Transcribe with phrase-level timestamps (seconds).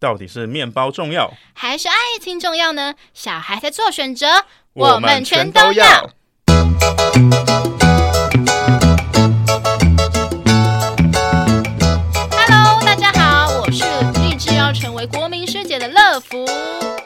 [0.00, 2.94] 到底是面包重要，还是爱情重要呢？
[3.12, 6.10] 小孩在做选择，我们全都要。
[12.32, 13.84] Hello，大家好，我是
[14.22, 16.46] 立志要成为国民师姐的乐福，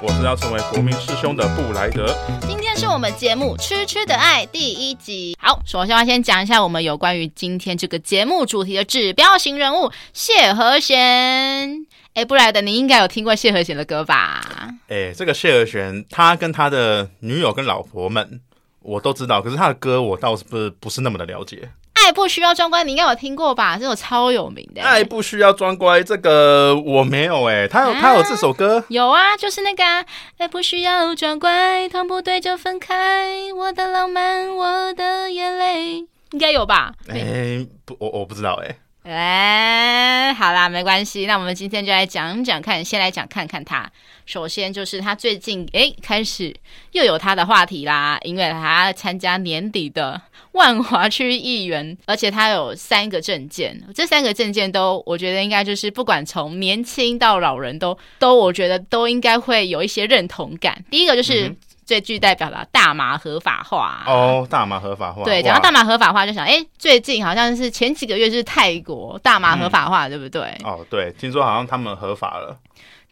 [0.00, 2.16] 我是要成为国民师兄的布莱德。
[2.46, 5.36] 今天是我们节目《吃吃的爱》第一集。
[5.40, 11.86] 好，首先要先讲一下我们有关于今天这个节目主题的指标型人物谢和弦。
[12.14, 14.40] 哎，布莱德，你应该有听过谢和弦的歌吧？
[14.88, 18.40] 哎，这个谢和弦，他跟他的女友跟老婆们，
[18.82, 19.43] 我都知道。
[19.43, 21.70] 可是他的歌，我倒是不是不是那么的了解。
[21.94, 23.76] 爱不需要装乖，你应该有听过吧？
[23.76, 24.80] 这首超有名的。
[24.80, 27.66] 爱不需要装乖，这个我没有哎。
[27.66, 28.84] 他有、啊、他有这首歌？
[28.90, 30.04] 有啊，就是那个、啊、
[30.39, 35.97] 爱不需要装乖，头不对就分开，我的浪漫，我的眼泪，
[36.31, 36.92] 应该有吧？
[37.08, 38.77] 哎，不，我我不知道哎。
[39.05, 41.27] 哎，好啦，没关系。
[41.27, 43.91] 那我们今天就来讲讲看，先来讲看看他。
[44.25, 46.55] 首先就是他最近哎开始
[46.92, 50.19] 又有他的话题啦，因为他参加年底的
[50.53, 60.83] 万华区议员，而且他有三个证件，这三个证件都我觉得应该就是不管从年轻到老人都都我觉得都应该会有一些认同感。
[60.91, 61.55] 第一个就是。
[61.85, 65.23] 嗯最具代表的大麻合法化哦，大麻合法化。
[65.23, 70.57] 对，讲到大麻合法化，就想，哎，最近好像是前几个月是泰国大麻合法化，嗯、对不对？
[70.65, 72.57] 哦，对，听说好像他们合法了。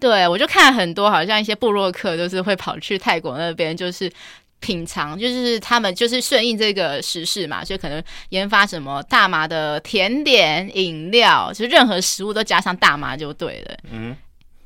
[0.01, 4.11] 对，我就看很多，好像一些部落客都是会跑去泰国那边，就是
[4.61, 13.77] 品尝，就是他们就是顺应这个时事嘛，所以可能研发什么大麻的甜点、饮料，就任何食物都加上大麻就对了。
[13.91, 14.17] 嗯。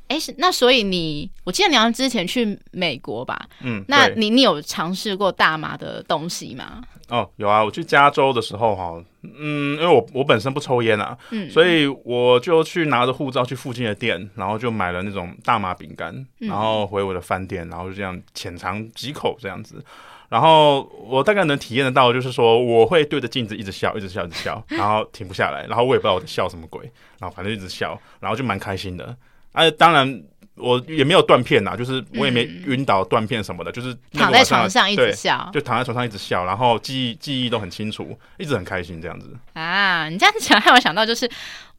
[0.07, 3.47] 哎，那所以你，我记得你好像之前去美国吧？
[3.61, 6.81] 嗯，那你你有尝试过大麻的东西吗？
[7.09, 19.81] 哦，有啊，我去加州的时候哈，嗯，因为我我本身不抽烟啊，嗯，所以我就去拿着护照去附近的店，然后就买了那种大麻饼干，然后回我的饭店，然后就这样浅尝几口这样子，
[20.27, 29.15] 然后我大概能体验得到，就是说我会对着镜子一直笑，一直笑，一直笑，然后停不下来，然后我也不知道我在笑什么鬼，然后反正一直笑，然后就蛮开心的。
[29.57, 30.23] 哎、啊，当然
[30.55, 39.35] 我也没有断片呐，就是我也没晕倒断片什么的，嗯、就是躺在床上一直笑，就躺在床上一直笑，然后记忆记忆都很清楚，一直很开心这样子。
[39.53, 41.29] 啊，你这样子讲让我想到就是。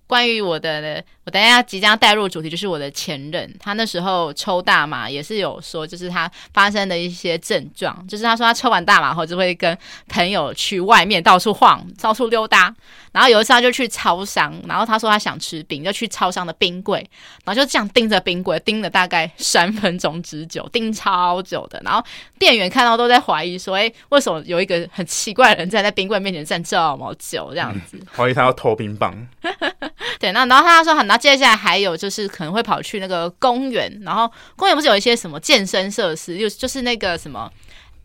[0.08, 9.76] 关于我的，我等一下即将带入主题，就是我的前任，他那时候抽大麻也是有说，就是他发生的一些症状，就是他说他抽完大麻后就会跟
[10.08, 12.74] 朋友去外面到处晃， 到处溜达，
[13.12, 16.98] 然后有一次他就去超商，然后他说他想吃冰，就去超商的冰柜，
[17.44, 22.02] 然后就这样盯着冰柜盯了大概 三分钟之久，盯超久的，然后
[22.38, 28.00] 店员看到都在怀疑说，哎，为什么有一个很奇怪的人站在冰柜面前站这么久这样子？
[28.16, 29.14] 怀疑他要偷冰棒。
[30.18, 37.50] 对，那然后他说很，那接下来还有就是可能会跑去那个公园，然后公园不是有一些什么健身设施，就就是那个什么，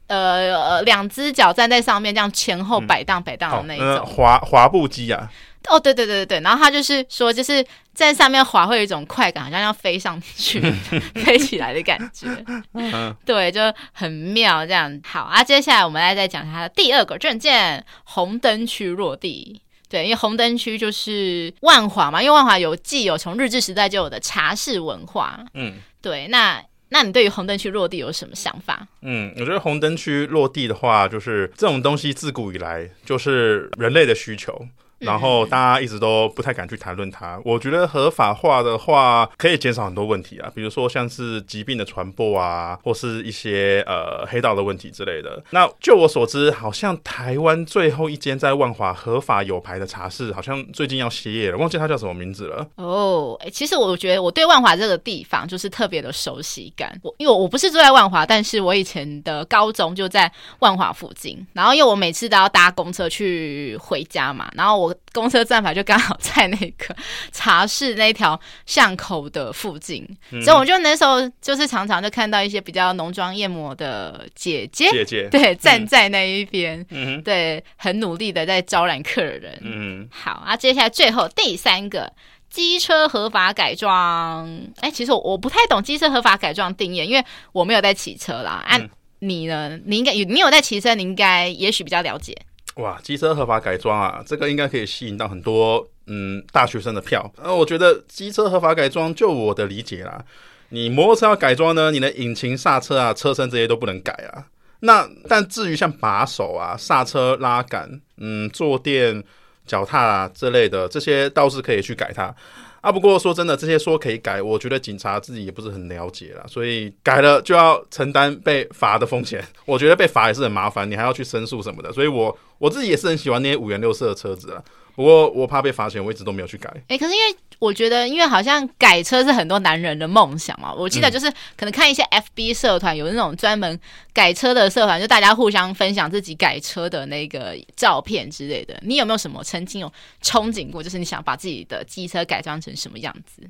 [0.07, 5.31] 呃，两只脚站在上面这样前后摆荡摆荡的那一种、嗯哦呃、滑滑步机啊。
[5.69, 10.59] 哦，对对对对对，然后他就是说，就是在上面滑会有一种快感，好像要飞上去、
[11.23, 12.27] 飞起来的感觉。
[12.73, 14.99] 嗯，对，就很妙这样。
[15.05, 19.61] 好啊，接下来我们来再讲他的第二个证件：红灯区落地。
[19.93, 25.39] 对，因为红灯区就是万华嘛，因为万华有既有从日治时代就有的茶室文化。
[25.53, 26.59] 嗯，对，那
[26.89, 28.87] 那你对于红灯区落地有什么想法？
[29.03, 34.67] 嗯，我觉得红灯区落地的话，就是这种东西自古以来就是人类的需求。
[35.03, 37.39] 然后大家一直都不太敢去谈论它。
[37.43, 45.43] 我觉得合法化的话，可以减少很多问题啊，比如说像是疾病的传播啊，或是一些呃黑道的问题之类的。
[45.51, 52.65] 那就我所知，好像台湾最后一间在万华合法有牌的茶室，好像最近要歇业了，忘记它叫什么名字了。
[52.75, 56.97] 哦，哎，其实我觉得我对万华这个地方就是特别的熟悉感。
[57.03, 61.45] 我因为我不是住在万华，但是我以前的高中就在万华附近。
[61.53, 64.92] 然后因为我每次都要搭公车去回家嘛，然后我。
[65.11, 66.95] 公车站牌就刚好在那个
[67.31, 79.59] 茶室那条巷口的附近，嗯、所以我就那时候就是常常就看到一些比较浓妆艳抹的姐姐，姐姐 对、嗯、站在那一边，嗯、对，很努力的在招揽客人。
[79.61, 82.11] 嗯，好啊，接下来最后第三个
[82.49, 84.47] 机车合法改装，
[84.81, 88.63] 哎，其实我我不太懂机车合法改装定义，因为我没有在骑车啦。
[88.65, 88.89] 啊，嗯、
[89.19, 89.79] 你呢？
[89.85, 92.37] 你应该有，你有在骑车，你应该也许比较了解。
[92.75, 97.31] 哇，机车合法改装啊，这个应该可以吸引到很多嗯大学生的票。
[97.41, 100.23] 呃，我觉得机车合法改装，就我的理解啦，
[100.69, 104.45] 你摩托车要改装呢，你的引擎、刹车啊、车身这些都不能改啊。
[104.79, 109.23] 那但至于像把手啊、刹车拉杆、嗯坐垫、
[109.65, 112.35] 脚踏啊这类的，这些倒是可以去改它。
[112.83, 119.41] 啊，不过说真的，这些说可以改，我觉得警察自己也不是很了解啦，所以改了就要承担被罚的风险。
[119.65, 124.61] 我觉得被罚也是很麻烦，你还要去申诉什么的，所以我我自己也是很喜欢那些五颜六色的车子啊。
[124.95, 126.69] 不过我怕被罚钱，我一直都没有去改。
[126.69, 130.73] 哎、欸，可是因为我觉得，因为好像改车是很多男人的梦想嘛。
[130.73, 133.79] 我记得就是可能看一些 FB 社团，有那种专门
[134.13, 138.77] 改车的社团，就大家互相分享自己改车的那个照片之类的。
[138.83, 139.91] 你有没有什么曾经有
[140.21, 143.41] 憧憬过，就是你想把自己的机车改装成什么样子？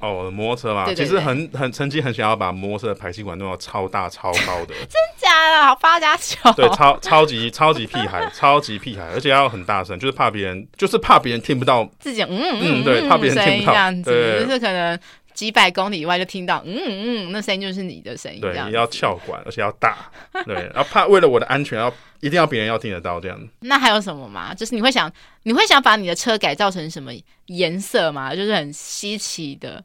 [0.00, 5.62] 哦，我的摩托车嘛，其实很很曾经很想要把摩托车的排气管弄到超大超高的，真假的？
[5.62, 11.88] 好发家球，对，超超级超级屁孩， 超级屁孩，而且要很大声，就是怕别人，就是怕别人听不到。
[11.98, 14.98] 自己，嗯嗯，嗯，对，怕别人听不到，这样子，就是可能
[15.40, 20.10] 几百公里以外就听到，嗯嗯，那声音就是你的声音，对，要翘管，而且要大，
[20.44, 21.90] 对，然后怕为了我的安全要。
[22.20, 23.48] 一定要别人要听得到这样。
[23.60, 24.52] 那还有什么吗？
[24.52, 25.10] 就是你会想，
[25.44, 27.10] 你会想把你的车改造成什么
[27.46, 28.36] 颜色吗？
[28.36, 29.82] 就是很稀奇的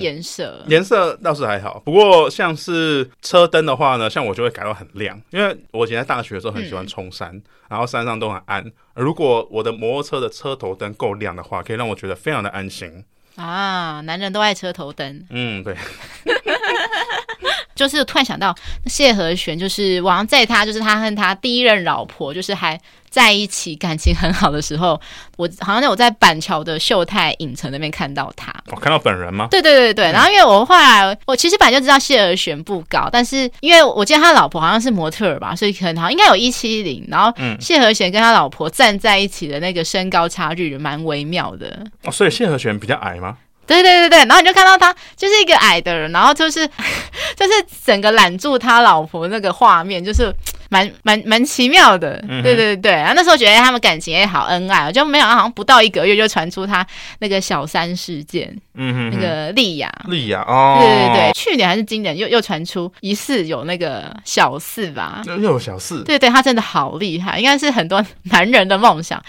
[0.00, 0.64] 颜色。
[0.66, 8.64] 颜、嗯、色倒是还好，不过像是车灯的话呢，像我就会改到很亮，因为我以前在大学的时候很喜欢冲山，嗯、然后山上都很暗。
[8.94, 13.04] 如果我的摩托车的车头灯够亮的话，可以让我觉得非常的安心。
[13.38, 15.24] 啊，男人都爱车头灯。
[15.30, 15.76] 嗯，对。
[17.74, 18.52] 就是突然想到
[18.86, 22.78] 谢和弦，就是我好像在他就是他和他第一任老婆就是还
[23.10, 25.00] 在一起，感情很好的时候，
[25.36, 28.52] 我好像在我在板桥的秀泰影城那边看到他。
[28.66, 29.48] 我、哦、看到本人吗？
[29.50, 30.12] 对对对对。
[30.12, 37.06] 然后因为我后来我其实本来就知道谢和弦不高，但是因为我记得他老婆好像是模特儿吧，所以可能好像应该有一七零。
[37.08, 41.86] 然后谢和弦跟他老婆站在一起的那个身高差距蛮微妙的。
[42.04, 43.36] 哦，所以谢和弦比较矮吗？
[43.66, 46.66] 对对对对，然后你就看到他就是一个矮的人，然后就是
[47.36, 47.52] 就是
[47.84, 50.32] 整个揽住他老婆那个画面，就是
[50.68, 52.18] 蛮蛮蛮奇妙的。
[52.42, 56.86] 对对对对，然后那时候觉得他们感情也好恩爱，就没想到好像不到一个月就传出他
[57.20, 58.56] 那个小三事件。
[58.74, 65.22] 嗯哼，那个丽亚，丽亚哦，对对对，去年还是今年又又传出疑似有那个小四吧？
[65.26, 66.04] 又有小四？
[66.04, 69.20] 对对，他真的好厉害，应该是很多男人的梦想。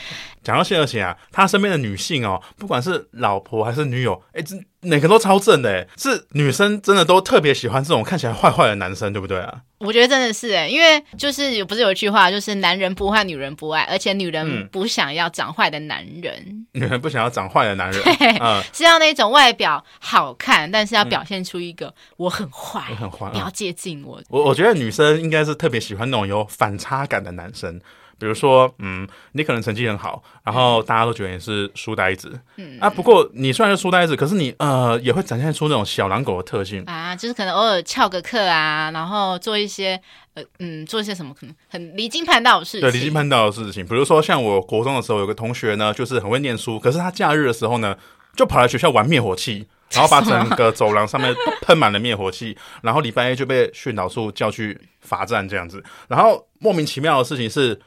[0.43, 9.61] 讲到谢和弦啊，他身边的女性哦，不管是老婆还是女友，哎，这哪个都超正的，哎，是女生真的都特别喜欢这种看起来坏坏的男生，对不对啊？
[9.79, 18.01] 我觉得真的是哎，因为就是不是有一句话，就是男人不坏，女人不爱，而且女人不想要长坏的男人，嗯、女人不想要长坏的男人，
[18.41, 24.21] 嗯、是要那种外表好看，但是要表现出一个我很坏，我很坏，不要接近我。
[24.29, 27.81] 我我觉得女生应该是特别喜欢那种有反差感的男生。
[28.19, 32.77] 比如说，嗯，你可能成绩很好，然后大家都觉得你是书呆子，嗯。
[32.79, 36.83] 啊，不过你虽然是书呆子，可是你呃也会展现出那种小狼狗的特性。
[36.85, 39.99] 啊，就是可能偶尔翘个课啊，然后做一些
[40.33, 47.95] 呃嗯做一些什么可能很离经叛道的事情，对，离经叛道的事情，比如说像我国中的时候有个同学呢，就是很会念书，可是他假日的时候呢，
[48.35, 51.33] 就跑来学校玩灭火器， 然后把整个走廊上面
[51.63, 57.79] 喷满了灭火器，然后礼拜一就被训导处叫去罚站这样子，然后莫名其妙的事情是。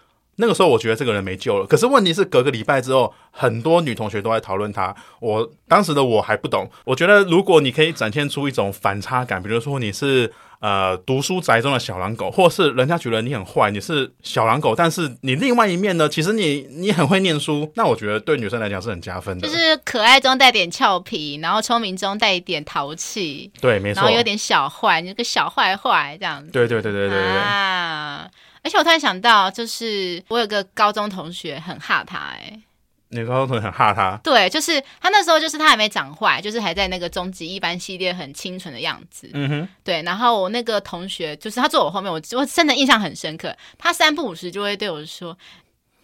[0.43, 4.93] 那个时候我觉得这个人没救了，可是问题是隔个礼拜之后，很多女同学都在讨论他。
[5.21, 27.39] 我当时的我还不懂，我觉得如果你可以展现出一种反差感，比如说你是呃读书宅中的小狼狗，或是人家觉得你很坏，你是小狼狗，但是你另外一面呢，其实你你很会念书，那我觉得对女生来讲是很加分的，就是可爱中带点俏皮，然后聪明中带一点淘气，对，没错，然后有点小坏，你个小坏坏这样子，对对对对对对。
[27.39, 28.29] 啊。
[28.63, 32.61] 而且我突然想到，就是我有个高中同学很哈他，哎，
[33.09, 34.17] 你高中同学很哈他？
[34.23, 39.29] 对，就是他那时候就是他还没长坏，就是还在那个终极一班系列很清纯的样子。
[39.35, 40.01] 嗯哼，对。
[40.03, 43.55] 然后我那个同学就是他坐我后面，我我真的印象很深刻。
[43.77, 45.37] 他三不五时就会对我说：“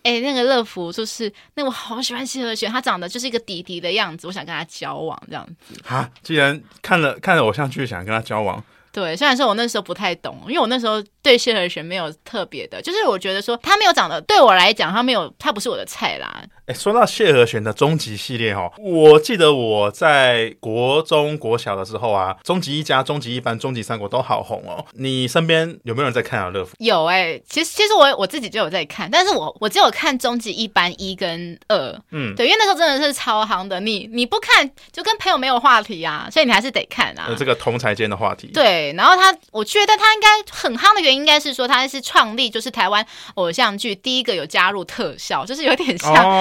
[0.03, 8.63] 哎、欸，那个乐福就是那我好喜欢谢和弦，他长得就是一个弟弟的样子，我想跟他交往这样子。”哈，既然看了看了偶像剧，想跟他交往。
[8.91, 16.43] 对，虽然说我那时候不太懂，因为我那时候对谢和弦没有特别的，就是我觉得说他没有长得对我来讲，他没有，他不是我的菜啦。
[16.67, 24.85] 哎，说到谢和弦的终极系列哈，我记得我在国中国小的时候啊，终极一家、终极一班、终极三国都好红哦。
[24.93, 26.51] 你身边有没有人在看啊？
[26.51, 37.35] 乐福有哎、欸，其实其实我我自己就有在看，但是我我只有看终极一班一跟二，嗯，对，因为那时候真的是超夯的，你你不看就跟朋友没有话题啊，所以你还是得看啊。
[37.39, 38.49] 这个同才间的话题。
[38.49, 46.39] 对，然后他，我觉得他应该很夯的原因，应该是说他是创立就是台湾偶像剧第一个有加入特效，就是有点像。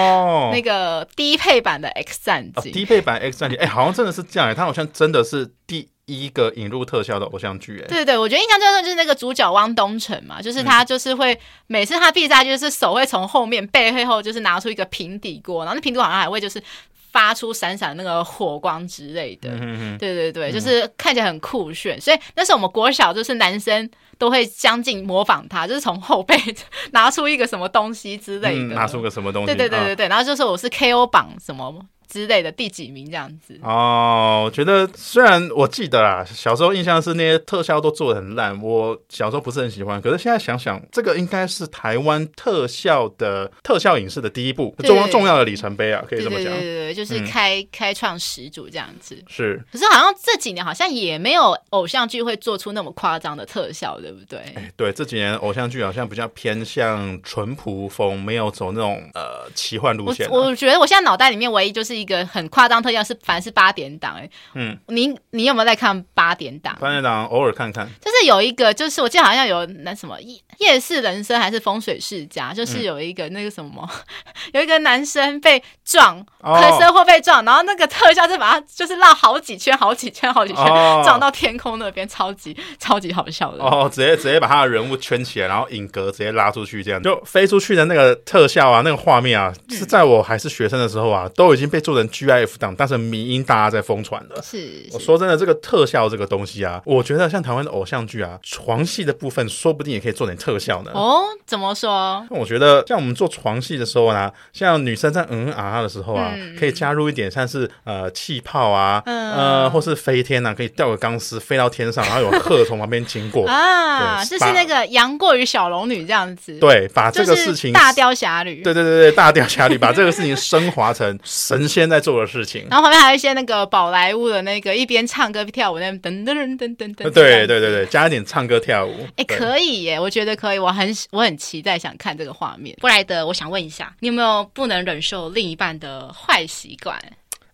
[0.52, 7.86] 那个低配版的 X 战警，低配版 X 战警，哎，好像真的是这样哎，他好像真的是第一个引入特效的偶像剧哎。
[7.88, 16.62] 对对，我觉得印象最深就是那个主角汪东城嘛，就是他就是会每次他必杀就是手会从后面背背后就是拿出一个平底锅，然后那平底锅好像还会就是
[17.10, 19.50] 发出闪闪那个火光之类的。
[19.98, 22.00] 对对对，就是看起来很酷炫。
[22.00, 23.88] 所以那时候我们国小就是男生
[24.18, 26.36] 都会将近模仿他，就是从后背
[26.92, 29.46] 拿出一个什么东西之类的，嗯、拿出个什么东西。
[29.46, 31.74] 对对对对对，啊、然后就说我是 KO 榜什么。
[32.08, 40.00] 之类的第几名这样子哦，我觉得虽然我记得啦，小时候印象是那些特效都做的很烂，我小时候不是很喜欢。
[40.00, 46.46] 可是现在想想，这个应该是台湾特效的特效影视的第一部重重要的里程碑啊，可以这么讲。
[46.46, 49.22] 对对对对，就是开、嗯、开创始祖这样子。
[49.28, 54.38] 是，可是好像这几年好像也没有偶像剧会做出那么夸张的特效，对不对？
[54.56, 60.30] 哎，对，这几年偶像剧好像比较偏向淳朴风，没有走那种呃奇幻路线、啊。
[60.32, 61.97] 我我觉得我现在脑袋里面唯一就是。
[61.98, 66.76] 一个很夸张特效是，凡是八点档哎，嗯，你你有没有在看八点档？
[66.80, 83.64] 八点档偶尔看看，就是有一个，就是我记得好像有那什么夜夜市人生还是风水世家，就是有一个那个什么，嗯、 有一个男生被撞，可是车祸被撞，然后那个特效就把他就是绕好几圈、好几圈、好几圈，哦、撞到天空那边，超级超级好笑的。
[83.64, 87.02] 哦，直接直接把他的人物圈起来，然后影格直接拉出去，这样。
[87.02, 91.78] 就飞出去的那个特效啊，那个画面啊，嗯、是在我还是学生的时候啊，都已经被。
[91.88, 94.42] 做成 GIF 档，但是迷音大家在疯传的。
[94.42, 100.90] 是，我说真的，这个特效这个东西啊，我觉得像台湾的偶像剧啊，床戏的部分说不定也可以做点特效呢。
[100.92, 102.22] 哦，怎么说？
[102.28, 116.58] 我觉得像我们做床戏的时候啊，像女生在嗯啊啊的时候啊，嗯、可以加入一点像是呃气泡啊，嗯、呃，或是飞天啊，可以吊个钢丝飞到天上，然后有鹤从旁边经过啊，就是那个杨过与小龙女这样子。
[116.58, 118.62] 对，把这个事情大雕侠侣。
[118.62, 121.77] 对对对对，大雕侠侣把这个事情升华成神仙。
[121.78, 132.76] 现在做的事情，然后旁边还有一些那个宝莱坞的那个一边唱歌跳舞，那边噔噔噔噔噔噔，对对对对，加一点唱歌跳舞，哎，可以耶，我觉得可以，我很我很期待想看这个画面。
[132.80, 136.98] 布莱德，我想问一下，你有没有不能忍受另一半的坏习惯？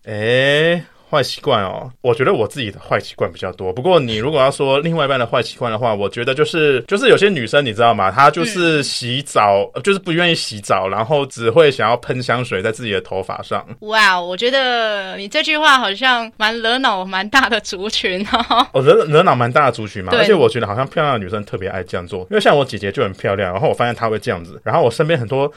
[0.05, 0.83] 哎。
[1.09, 3.71] 坏习惯哦，我觉得我自己的坏习惯比较多。
[3.71, 8.11] 不过你如果要说另外一半的坏习惯的话，我觉得就是就是有些女生你知道吗？
[8.11, 13.65] 她就是洗澡、嗯、就是不愿意洗澡，然后只会想要喷香水在自己的头发上。
[13.81, 18.67] 哇，我觉得你这句话好像蛮惹恼蛮大的族群哦。
[18.73, 20.11] 哦，惹惹恼蛮大的族群嘛。
[20.15, 25.51] 而且我觉得好像漂亮的女生特别爱这样做，因为像我姐姐就很漂亮，然后我发现她会这样子，然后我身边很多。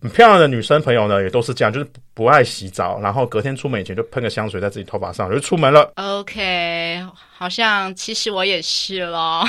[0.00, 5.92] 很漂亮的女生朋友呢，也都是这样，就是不爱洗澡，然后隔天出门以前就喷个香水在自己头发上，就出门了。
[5.96, 7.04] OK，
[7.36, 9.44] 好像其实我也是咯。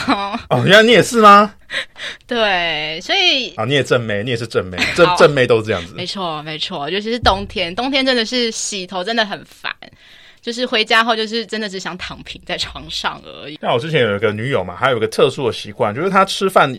[0.50, 1.54] 哦，原来你也是吗？
[2.26, 5.94] 对，所以啊，你也正妹，你也是正妹，正正妹都是这样子。
[5.94, 9.72] 没错，没错，尤其是冬天，冬天真的是洗头真的很烦，
[10.42, 13.60] 就是回家后就是真的只想躺平在床上而已。
[13.62, 16.76] 那我之前有一个女友嘛，还有一个特殊的习惯，就是她吃饭。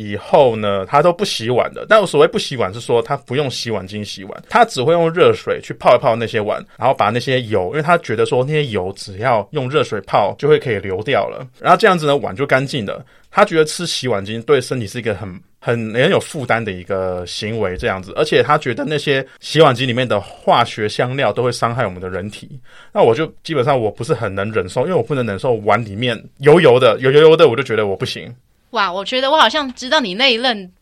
[0.00, 1.84] 以后呢，他都不洗碗的。
[1.88, 13.04] 但我所谓不洗碗，是说他不用洗碗精洗碗，他只会用热水去泡一泡那些碗，然后把那些油，因为他觉得说那些油只要用热水泡就会可以流掉了，然后这样子呢，碗就干净了。
[13.32, 22.58] 他觉得吃洗碗精对身体是一个很很很有负担的一个行为，这样子，而且他觉得那些洗碗精里面的化学香料都会伤害我们的人体。
[22.92, 28.34] 那我就基本上我不是很能忍受，因为我不能忍受碗里面油油的、油油油的，我就觉得我不行。
[28.70, 30.72] 哇，我觉得我好像知道你那一任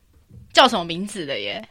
[0.53, 1.67] 叫什么名字的耶，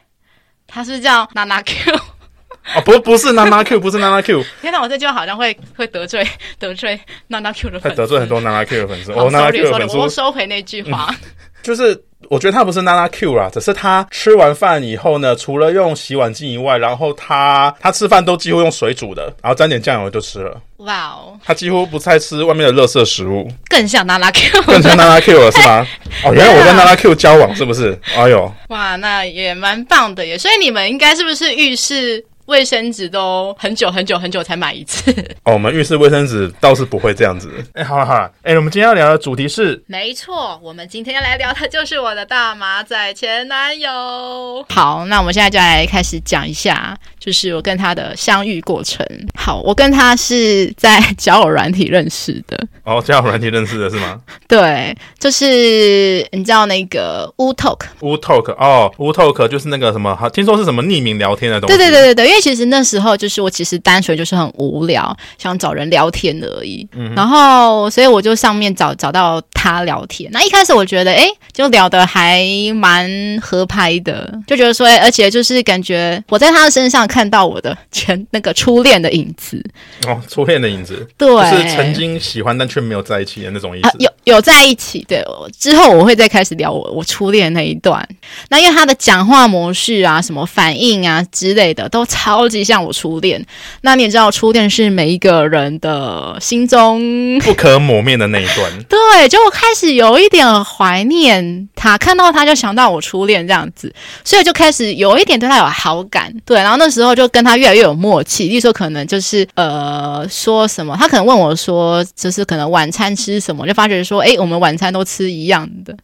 [0.66, 1.92] 他是是叫娜娜 Q？
[2.74, 4.44] 哦，不，不是娜娜 Q，不是娜娜 Q。
[4.60, 6.26] 天哪，我这句话好像会会得罪
[6.58, 9.12] 得罪娜娜 Q 的粉丝，得罪很多娜娜 Q 的粉丝。
[9.12, 11.08] 哦，娜娜 Q 的粉丝，我收回那句话。
[11.08, 11.16] 嗯、
[11.62, 20.60] 就是我觉得他不是娜娜 Q 啦，只是他吃完饭以后呢，除了用洗碗巾以外，然后他他吃饭都几乎用水煮的，然后沾点酱油就吃了。
[20.78, 21.38] 哇哦！
[21.44, 25.86] 他几乎不太吃外面的垃圾食物，更像娜娜 Q，更像娜娜 Q 了是吗？
[26.24, 27.98] 哦，原来我跟娜娜 Q 交往是不是？
[28.16, 30.38] 哎呦，哇，那也蛮棒的耶！
[30.38, 32.24] 所以你们应该是不是浴室？
[32.48, 35.10] 卫生纸都很久很久很久才买一次
[35.44, 35.52] 哦。
[35.52, 37.50] 我们浴室卫生纸倒是不会这样子。
[37.74, 44.64] 哎，好了好了，哎，我们今天要聊的主题是，没错，我们今天要来聊的就是我的大马仔前男友。
[44.70, 49.06] 好，那我们现在就来开始讲一下，就是我跟他的相遇过程。
[49.38, 52.58] 好，我跟他是在交友软体认识的。
[52.84, 54.18] 哦，交友软体认识的是吗？
[54.48, 61.76] 对，就是你知道那个 Wootalk，Wootalk 哦，Wootalk 就是那个什么，好，听说是什么匿名聊天的东西。
[61.76, 62.37] 对对对对对，因为。
[62.40, 66.86] 其实那时候就是我，其实单纯就是很无聊，想找人聊天而已。
[66.92, 70.30] 嗯、然后，所以我就上面找找到他聊天。
[70.32, 79.64] 那一开始我觉得，哎，就聊得还蛮合拍的，就觉得说，而且就是感觉我在他的身上看到我的前那个初恋的影子。
[80.06, 83.88] 哦，初恋的影子，对，就是曾经喜欢但却没有在一起的那种意思。
[83.88, 85.04] 啊、有有在一起。
[85.08, 85.24] 对，
[85.58, 88.06] 之后我会再开始聊我我初恋那一段。
[88.50, 93.42] 那因为他的讲话模式啊，什么反应啊之类的，都超级像我初恋。
[93.82, 98.70] 那你也知道，初恋是每一个人的心中不可磨灭的那一段。
[98.90, 103.94] 对，就我开始有一点怀念他，看到他就想到我初恋这样子，
[104.24, 106.34] 所以就开始有一点对他有好感。
[106.44, 108.48] 对，然后那时候就跟他越来越有默契。
[108.48, 115.94] 例如说，可能就是呃说什么，他可能问我说，就是可能晚餐吃什么，就发觉说，哎，我们晚餐都吃一样的。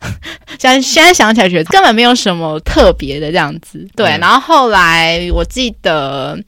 [0.59, 3.87] 现现在想起来，觉得根本没有什么特别的这样子。
[3.97, 5.95] 对，然后后来我记得，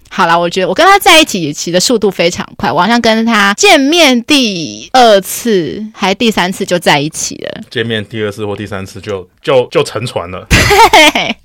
[0.09, 7.61] 好了，我觉得我跟他在一起骑的速度非常快，我好像跟他见面第二次还第三次就在一起了。
[7.71, 10.47] 见面第二次或第三次就就就沉船了。
[10.91, 11.37] 对，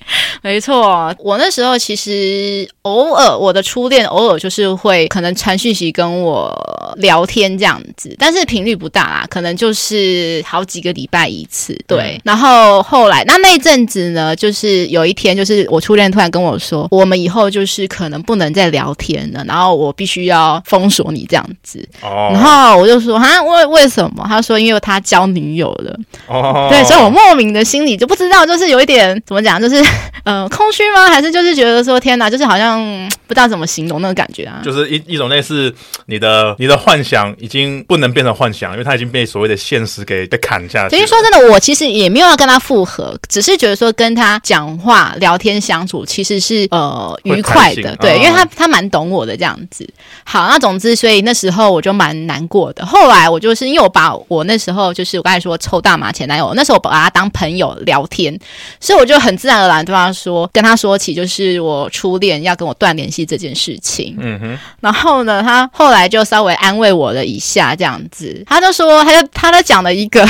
[0.42, 1.14] 没错。
[1.20, 11.78] 我那时候其实偶尔我的初恋偶尔就是会可能传讯息跟我聊天这样子，但是频率不大啦，可能就是好几个礼拜一次。
[11.88, 21.88] 对，嗯、然后后来那那一阵子呢，就是有一天，就是我初恋突然跟我说，我们以后就是可能不能再聊天了，然后我必须要封锁你这样子。
[22.02, 22.30] 哦。
[22.34, 24.26] 然后我就说啊，为为什么？
[24.28, 25.98] 他说因为他交女友了。
[26.28, 26.68] 哦。
[26.70, 29.82] 对，所以我莫名的心里就不知道，就是有一点怎么讲，就是
[30.24, 31.08] 嗯、 呃、空虚吗？
[31.08, 32.82] 还是就是觉得说天哪，就是好像
[33.28, 34.62] 不知道怎么形容那个感觉啊？
[34.64, 35.74] 就是一一种类似
[36.06, 40.96] 你的你的幻想已经不能变成幻想，因为他已经被所谓的现实给被砍下去。
[40.96, 49.88] 等于说真的，我其实也没有要跟他复合，只是觉得说跟他讲话、聊天、相处其实是呃愉快的，对，因为他他蛮懂我的这样子。
[50.24, 52.86] 好，那总之，所以那时候我就蛮难过的。
[52.86, 58.38] 后来我就是因为我把我那时候就是我刚才说抽大麻前男友，那时候我把他当朋友聊天，
[58.80, 64.16] 所以我就很自然而然对他说，跟他说起就是我初恋要跟我断联系这件事情。
[64.20, 64.60] 嗯哼。
[64.80, 70.28] 然后呢，他后来就稍微安慰我了一下，这样子，他就说，他就他就讲了一个。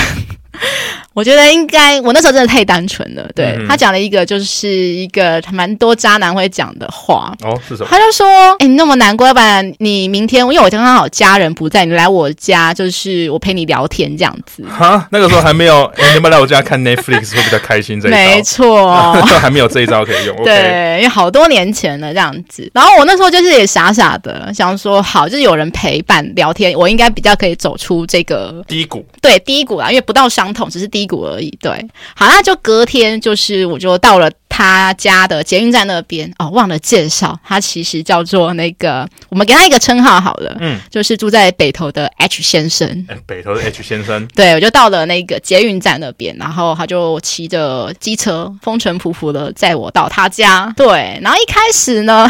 [1.13, 3.27] 我觉得应该，我那时候真的太单纯了。
[3.35, 7.33] 对、嗯、他讲了一个，就是一个蛮多渣男会讲的话。
[7.43, 7.87] 哦，是什么？
[7.89, 8.25] 他就说
[8.59, 17.99] ：“哎、欸，你那么难过，要不然你明天，因为我刚刚好家人不在，你来我家，就是我陪你聊天这样子。”哈，那个时候还没有，欸、你要不要来我家看 Netflix 会比较开心。
[17.99, 20.35] 这一招没错， 还没有这一招可以用。
[20.45, 22.69] 对，okay、因为好多年前了这样子。
[22.73, 29.05] 然后我那时候就是也傻傻的想说，好，就是有人陪伴聊天，我应该比较可以走出这个低谷。
[29.21, 31.49] 对，低谷啊，因为不到伤痛，只是低谷而已。
[31.61, 31.71] 对，
[32.15, 42.87] 好，那就隔天就是我就到了他家的捷运站那边哦，忘了介绍，他其实叫做那个，我们给他一个称号好了，嗯，就是住在北投的 H 先生。
[43.07, 50.71] 欸、北投的 H 先生，对，我就到了那个捷运站那边，然后他就骑着机车，风尘仆仆的载我到他家。
[50.75, 52.29] 对，然后一开始呢，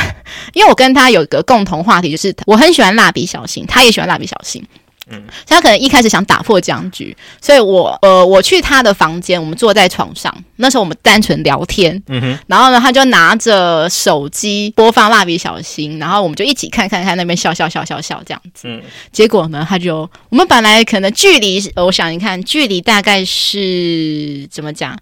[0.53, 4.63] 因为我跟他有一个共同话题，就是我很喜欢蜡笔小新，他也喜欢蜡笔小新。
[5.11, 24.97] 嗯，他可能一开始想打破僵局，所以我呃，我去他的房间，我们坐在床上，那时候我们单纯聊天，嗯哼，然后呢，他就拿着手机播放蜡笔小新，然后我们就一起看看看那边笑笑笑笑笑这样子，嗯，结果呢，他就我们本来可能距离，我想一看距离大概是怎么讲，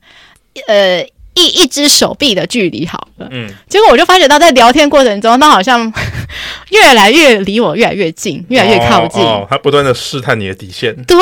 [0.67, 1.05] 呃。
[1.35, 5.91] 一一只手臂的距离好了，嗯，结果我就发觉到在聊天过程中，他好像
[6.71, 10.93] 越来越离我越来越近，越来越靠近，哦哦、他不断的试探你的底线。
[11.03, 11.17] 对，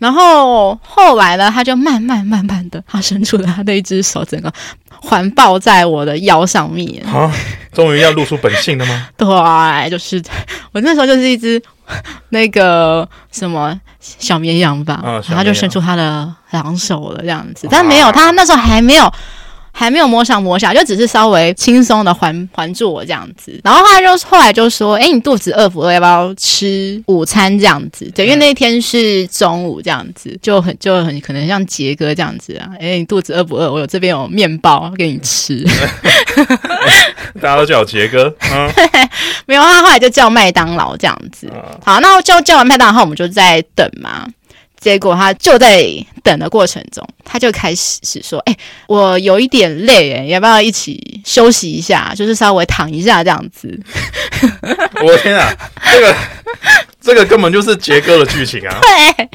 [0.00, 4.50] 然后后来呢，他就慢慢慢慢的，他伸出了他的一只手，整个
[4.88, 7.04] 环抱在我的腰上面。
[7.04, 7.30] 啊，
[7.72, 9.08] 终于要露出本性了吗？
[9.18, 10.22] 对，就是
[10.72, 11.62] 我那时候就是一只。
[12.30, 19.12] 那个什么小绵羊吧，哦、然后就伸出他的两手了，这样子，但没有，他那时候还没有，
[19.72, 25.92] 还没有摸上摸下，就只是稍微轻松的环环住我这样子，然后他就后来就说：“哎，你肚子饿不饿？
[25.92, 27.58] 要不要吃午餐？
[27.58, 28.10] 这样子？
[28.14, 32.70] 对，因为那天是中午这样子，就很就很可能像杰哥这样子啊。
[32.78, 33.72] 哎，你肚子饿不饿？
[33.72, 35.64] 我有这边有面包给你吃。
[37.40, 38.70] 大家都叫我杰哥，嗯，
[39.46, 41.50] 没有，他后来就叫麦当劳这样子。
[41.84, 44.26] 好，那就叫完麦当劳后，我们就在等嘛。
[44.82, 45.86] 结果他就在
[46.24, 48.56] 等的过程中，他就开始是说：“哎、
[48.88, 52.12] 我有一点累，哎，要不要一起休息一下？
[52.16, 53.80] 就是稍微躺一下这样子。
[55.06, 55.56] ”我天啊，
[55.92, 56.16] 这个
[57.02, 58.76] 这个根本就是杰哥的剧情啊！
[58.80, 59.28] 对，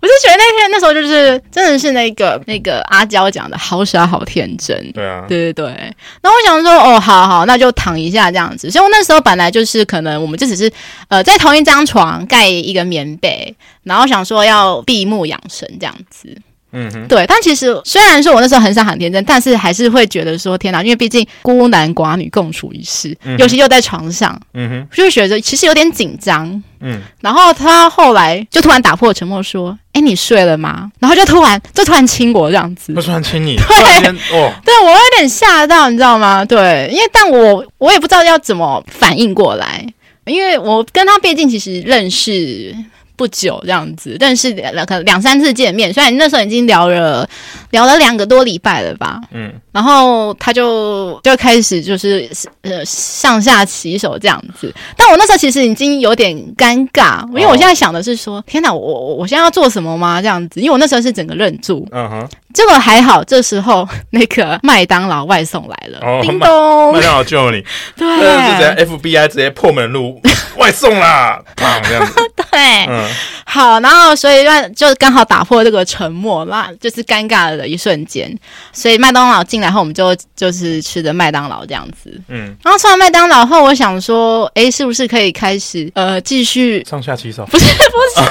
[0.00, 4.92] 我就觉得那天那时候就是真的是那个那个阿娇讲的好傻好天真。
[4.92, 5.94] 对啊，对对对。
[6.22, 8.70] 那我想说，哦，好好，那就躺一下这样子。
[8.70, 10.70] 所以我那时候本来就是可能我们就只是
[11.08, 13.54] 呃在同一张床盖一个棉被。
[13.84, 16.36] 然后想说要闭目养神这样子，
[16.72, 17.24] 嗯哼，对。
[17.26, 26.62] 但其实虽然说我那时候很想很天真，但是还是会觉得说天哪，因为毕竟孤男寡女共处一室，嗯、尤其又在床上，嗯哼，就会觉得其实有点紧张。
[26.84, 36.44] 嗯，然后他后来就突然打破沉默说：“哎，你睡了吗？”然后就突然就突然亲我这样子，就突然亲你，对，哦， 对我有点吓到，你知道吗？
[36.44, 39.86] 对，因为但我我也不知道要怎么反应过来，
[40.26, 42.74] 因为我跟他毕竟其实认识。
[43.22, 47.28] 不久这样子，但是两可两三次见面，虽然那时候已经聊了
[47.70, 52.30] 聊了两个多礼拜了吧，嗯，然后他就就开始就是
[52.60, 60.20] 呃上下其手这样子，但我那时候其实已经有点尴尬，因为我现在想的是说，哦、天哪，我我我现在要做什么吗？
[60.20, 62.28] 这样子，因为我那时候是整个愣住，嗯哼。
[62.52, 67.64] 结果还好，这时候那个麦当劳外送来了，哦、 叮咚，麦当劳救了你，
[67.96, 70.20] 对，是直接 FBI 直接破门入
[70.58, 73.08] 外送啦， 砰这样子，对，嗯，
[73.46, 74.44] 好，然后所以
[74.76, 78.30] 就刚好打破这个沉默，那就是尴尬的一瞬间，
[78.70, 87.46] 所以麦当劳进来后，我们就就是吃的麦当劳这样子，嗯，然后吃完麦当劳后，我想说，哎，是不是可以开始呃继续上下其手？
[87.46, 88.26] 不是 不是，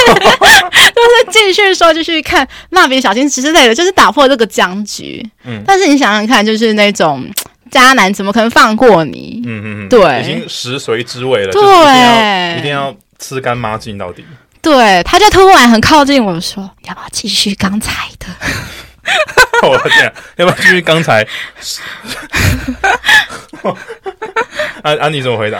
[0.94, 4.12] 就是继续说，继续看蜡笔小新之类的，就是打。
[4.12, 7.26] 破这个僵局，嗯，但是你想想看，就是那种
[7.72, 9.42] 渣男怎么可能放过你？
[9.46, 14.26] 嗯嗯嗯，对，已经食髓知味了，对，一定要吃干抹净到底。
[14.62, 18.28] 对，他就突然很靠近我说：“要不要继续刚才的？”
[19.70, 21.26] 我天，要不要继续刚才？
[24.84, 25.60] 安 安妮怎么回答？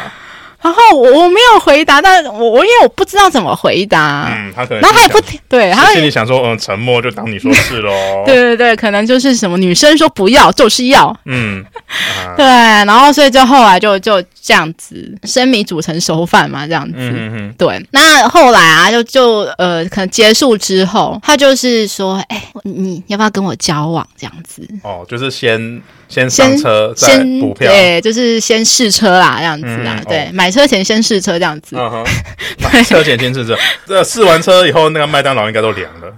[0.62, 24.68] 然后我我没有回答，但我我因为我不知道怎么回答，嗯，他可能，然后他也不听，对，他心里想说，嗯，沉默就当你说是喽，对 对对，可能就是什么女生说不要就是要，嗯，啊、对，然后所以就后来就就这样子，生米煮成熟饭嘛，这样子，嗯嗯嗯，对，那后来啊，就就呃，可能结束之后，他就是说，哎，你要不要跟我交往这样子？
[24.84, 25.82] 哦，就是先。
[26.12, 31.76] 先上车先补票，对，就是先试车啦，这样子啊，对，买车前先试车这样子。
[31.78, 32.06] 嗯哼，
[32.62, 36.12] 买车前先试车，这试完车以后，那个麦当劳应该都凉了。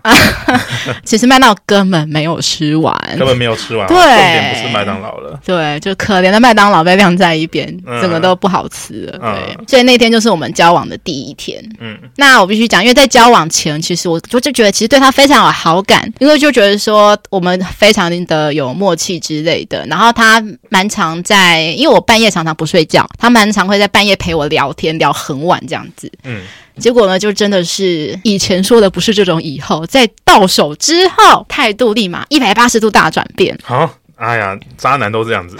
[1.05, 7.65] 其实麦当劳根本没有吃完，根本没有吃完，对，重点不是麦当劳了，对，就可怜的麦当劳被晾在一边，
[8.01, 9.19] 整个都不好吃了。
[9.19, 11.63] 对，所以那天就是我们交往的第一天。
[11.79, 19.85] 嗯，那我必须讲，因为在交往前，其实我我就觉得其实对他非常有好感，因为就觉得说我们非常的有默契之类的。
[19.87, 26.09] 然后他蛮常在，因为我半夜常常不睡觉，他蛮常会在半夜陪我聊天，聊很晚这样子。
[26.23, 26.41] 嗯，
[26.77, 33.59] 结果呢，就真的是以前说的不是这种，以后在到手之后，态度立马一百八十度大转变。
[33.61, 33.97] 好。
[34.23, 35.57] 哎呀，渣男都这样子。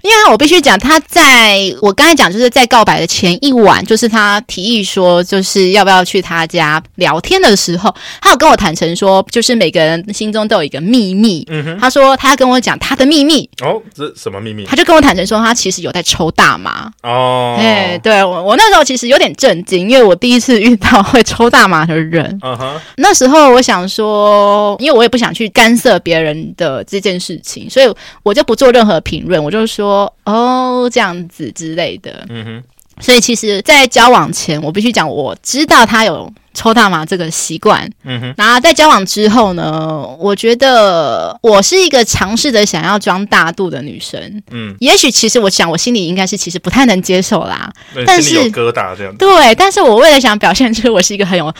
[0.00, 11.46] 因为我必须讲，他在我刚才讲，就是在告白的前一晚，就是他提议说，就是要不要去他家聊天的时候，他有跟我坦诚说，就是每个人心中都有一个秘密。
[11.50, 13.48] 嗯哼，他说他要跟我讲他的秘密。
[13.62, 14.64] 哦，这什么秘密？
[14.64, 16.90] 他就跟我坦诚说，他其实有在抽大麻。
[17.02, 22.38] 哦，哎，对我，我那时候其实有点震惊，因为我第一次遇到会抽大麻的人。
[22.42, 27.70] 嗯哼，那时候我想说，因为我也不想去干涉别人的这件事情。
[27.74, 32.24] 所以我就不做任何评论，我就说哦这样子之类的。
[32.28, 32.62] 嗯哼。
[33.00, 37.90] 所以其实，在交往前，我必须讲，我知道他有抽大麻这个习惯。
[38.04, 38.34] 嗯哼。
[38.36, 44.40] 然后在交往之后呢，我觉得我是一个尝试着想要装大度的女生。
[44.52, 44.76] 嗯。
[44.78, 47.68] 也许其实我想，我心里应该是其实不太能接受啦。
[48.06, 49.12] 但是有疙瘩这样。
[49.16, 51.52] 对，但是我为了想表现出我是一个很有。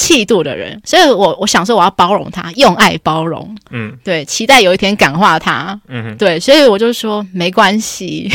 [0.00, 8.26] 气度的人，所以我我想说我要包容他，用爱包容，嗯，对，期待有一天感化他，嗯，对，所以我就说没关系，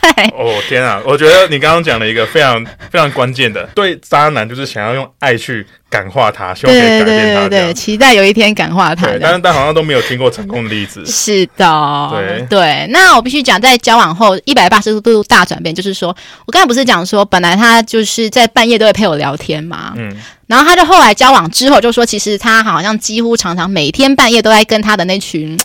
[0.00, 12.46] 对，哦天啊，我觉得你刚刚讲了一个非常 非常关键的，对渣男就是想要用爱去感化他，希望可以改变他，对对对对，期待有一天感化他，但是但好像都没有听过成功的例子， 是的，对。
[12.48, 16.14] 对，那我必须讲，在交往后一百八十度大转变，就是说
[16.46, 20.16] 我刚才不是讲说，本来他就是在半夜都会陪我聊天嘛，嗯。
[20.46, 25.58] 然后他就后来交往之后就说，其实他好像几乎常常每天半夜都在跟他的那群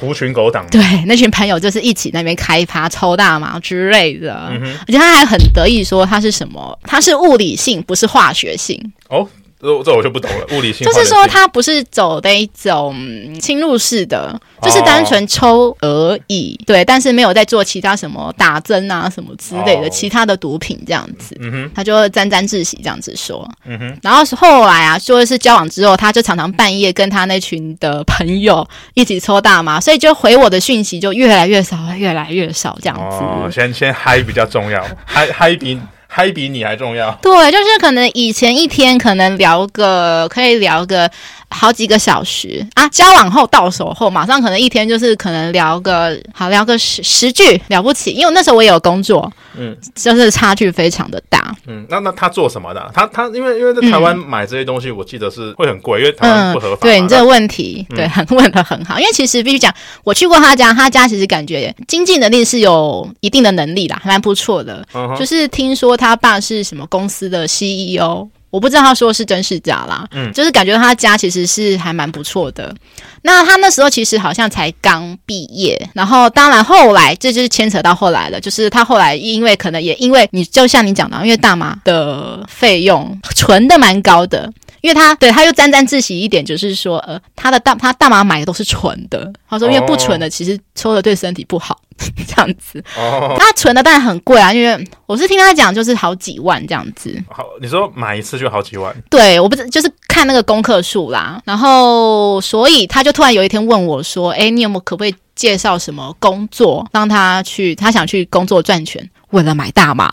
[0.00, 8.92] 狐群狗党，对那群朋友就是一起那边开趴抽大麻之类的，而且他还很得意说他是什么，他是物理性，不是化学性。
[9.08, 9.28] 哦。
[9.60, 12.94] 这这我就不懂了，物理性就是说他不是走那一种
[13.40, 35.80] 侵入式的，就是单纯抽而已，哦、对，但是没有在做其他什么打针啊什么之类的、哦、其他的毒品这样子，嗯哼，他就沾沾自喜这样子说，嗯哼，然后后来啊，说是交往之后，他就常常半夜跟他那群的朋友一起抽大麻，所以就回我的讯息就越来越少，越来越少这样子，哦，先先嗨比较重要，嗨嗨比。
[36.08, 37.12] 还比你还重要。
[37.22, 41.08] 对，就是可能以前一天可能聊个，可以聊个
[41.50, 42.88] 好几个小时啊。
[42.88, 51.54] 交往后到手后，马上可能一天就是可能聊个好聊个十十句了不起，因为那时候我也有工作，嗯，就是差距非常的大。
[51.66, 52.90] 嗯，那那他做什么的、啊？
[52.94, 56.82] 他他因为因为在台湾买这些东西，我记得是会很贵，因为台湾不合法、嗯。
[56.82, 58.98] 对你这个问题，嗯、对，很 问的很好。
[58.98, 59.72] 因为其实必须讲，
[60.04, 64.86] 我去过他家，他家其实感觉经济能力是有一定的能力啦，还蛮不错的。
[64.94, 68.28] 嗯、就是听说他爸是什么公司的 CEO。
[68.50, 72.74] 我不知道他说的是真是假啦，嗯，就是感觉他家其实是还蛮不错的。
[73.22, 84.52] 那他那时候其实好像才刚毕业，然后当然后来这就是牵扯到后来了，就是他后来因为可能也因为你就像你讲的，因为大麻的费用存的蛮高的。
[84.80, 89.28] 因为他对他又沾沾自喜一点，就是说，呃，他的大他大麻买的都是纯的。
[89.50, 91.76] 他说，因为不纯的其实抽的对身体不好，
[92.28, 92.82] 这样子。
[92.96, 97.12] 哦，他纯的当然很贵啊，因为我是听他讲，就是好几万这样子。
[97.28, 98.94] 好，你说买一次就好几万？
[99.10, 101.42] 对，我不是就是看那个功课数啦。
[101.44, 107.74] 然后，所以他就突然有一天问我说：“哎，你有没有可不可以介绍什么工作让他去？
[107.74, 110.10] 他想去工作赚钱。”为了买大麻，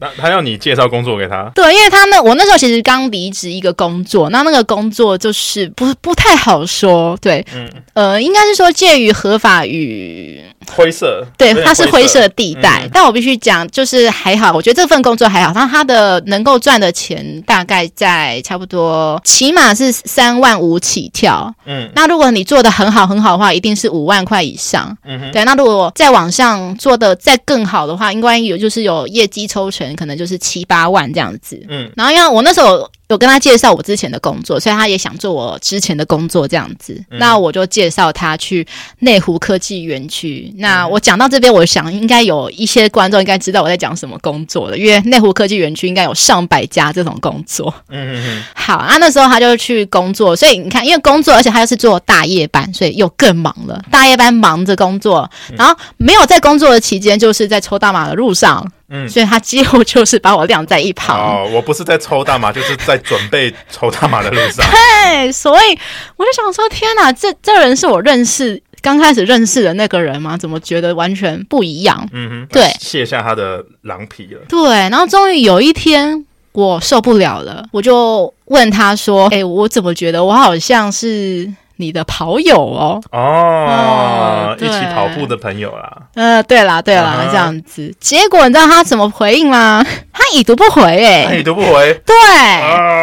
[0.00, 1.42] 那他要你介绍工作给他？
[1.54, 12.82] 对，因为他那我那时候其实刚离职一个工作，那那个工作就是不不太好说，对，嗯，呃，应该是说介于合法与灰色，对，它是灰色地带。
[12.84, 28.58] 嗯、但我必须讲，就是还好，我觉得这份工作还好，但他的能够赚的钱大概在差不多，起码是三万五起跳，嗯，那如果你做的很好很好的话，一定是五万块以上，嗯哼，对，那如果再往上做的再更好的话，应该有。
[28.64, 31.62] 就是有业绩抽成，可能就是七八万这样子。
[31.68, 36.94] 嗯，然后因为我那时候有跟他介绍我之前的工作，所以他也想做我之前的工作这样子。
[37.10, 38.66] 嗯、那我就介绍他去
[39.00, 40.52] 内湖科技园区。
[40.56, 47.72] 那我讲到这边，我想应该有一些观众应该知道我在讲什么工作了，因为内湖科技园区应该有上百家这种工作。
[47.90, 48.44] 嗯嗯嗯。
[48.56, 53.84] 好啊，那时候他就去工作，所以你看，因为工作，而且他又是做大夜班，所以又更忙了。
[53.90, 58.66] 大夜班忙着工作，然后没有在工作的期间，就是在抽大麻的路上。
[58.96, 61.18] 嗯，所以他几乎就是把我晾在一旁。
[61.18, 64.64] 哦，我不是在抽大麻，就是在准备抽大麻的路上。
[64.70, 65.78] 对，所以
[66.16, 70.36] 我就想说，天哪，这这人是我认识刚开始认识的那个人吗？
[70.36, 72.08] 怎么觉得完全不一样？
[72.12, 74.40] 嗯哼，对，卸下他的狼皮了。
[74.48, 86.02] 对，然后终于有一天我受不了了，我就问他说：“哎，我怎么觉得我好像是？”你的跑友哦，哦，一起跑步的朋友啦。
[86.14, 87.92] 呃，对啦，对啦，这样子。
[87.98, 89.84] 结果你知道他怎么回应吗？
[90.14, 91.92] 他已读不回，哎，已读不回。
[92.06, 92.14] 对，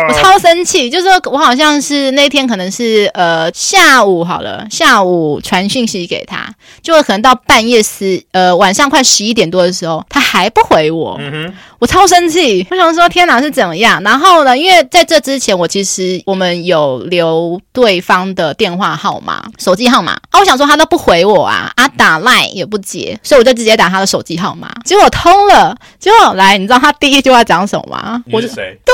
[0.08, 6.48] 我超生气，就是说我好像是那天可能是呃下午好了，下午传讯息给他，
[6.82, 11.18] 就可能到半夜十呃晚上快十一点多的时候，他还不回我。
[11.20, 14.02] 嗯哼，我超生气，我想说天哪是怎么样？
[14.04, 18.56] 然后呢，因为在这之前，我其实我们有留对方的。
[18.62, 28.24] 电话号码、手机号码啊，我想说他都不回我啊，啊打赖也不接，所以我就直接打他的手机号码，结果通了，结果来，你知道他第一句话讲什么吗？
[28.32, 28.78] 我是谁？
[28.86, 28.94] 对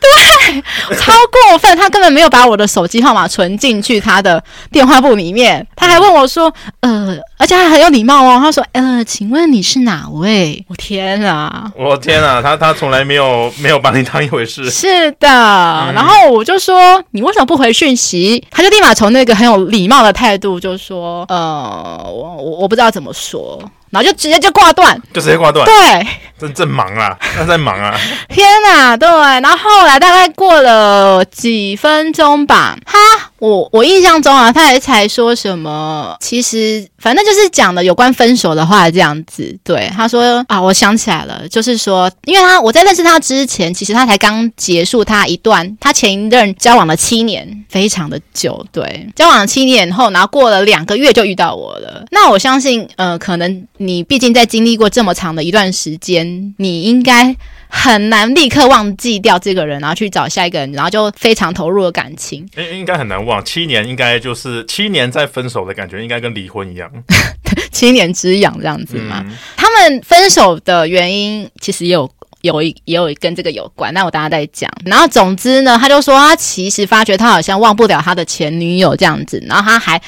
[0.00, 1.12] 对，超
[1.50, 7.16] 过分，他根本没有把我的手机号码存进去他的电话簿里面，他还问我说，呃。
[7.38, 11.70] 而且他很有礼貌哦，他说：“呃，请问你是哪位？”我天啊！
[11.76, 12.40] 我天啊！
[12.40, 14.70] 他他从来没有没有把你当一回事。
[14.70, 25.64] 是的，嗯、然后我就说：“你为什么不回讯息？”他就立马从那个很有礼貌的态度就说：“呃，我我我不知道怎么说。”然后就直接就挂断，就直接挂断。
[25.64, 26.06] 对，
[26.38, 27.98] 真正忙啊，他在忙啊。
[28.28, 29.08] 天哪，对。
[29.08, 32.98] 然后后来大概过了几分钟吧，哈，
[33.38, 39.56] 我我印象中啊，他还才说什么，其实反正就是讲的有关分手的话这样子。
[39.64, 48.64] 对，他说啊，我想起来了，就是说，因为他我在认识他之前，其实他才刚结束他一段，他前一任交往了七年，非常的久。
[48.72, 52.04] 对，交往了七年后，然后过了两个月就遇到我了。
[52.10, 53.66] 那我相信，呃，可能。
[53.86, 57.34] 你毕竟在经历过这么长的一段时间，你应该
[57.68, 62.46] 很难立刻忘记掉这个人，然后去找下一个人，然后就非常投入的感情。
[62.56, 66.90] 应应该很难忘，七年应该就是七年再分手的感觉，应该跟离婚一样，
[67.70, 69.22] 七年之痒这样子嘛。
[69.26, 72.10] 嗯、他们分手的原因其实也有
[72.42, 74.70] 有一也有跟这个有关，那我等下再讲。
[74.84, 80.00] 然后总之呢，他就说他其实发觉他好像忘不了他的前女友这样子，然后他还。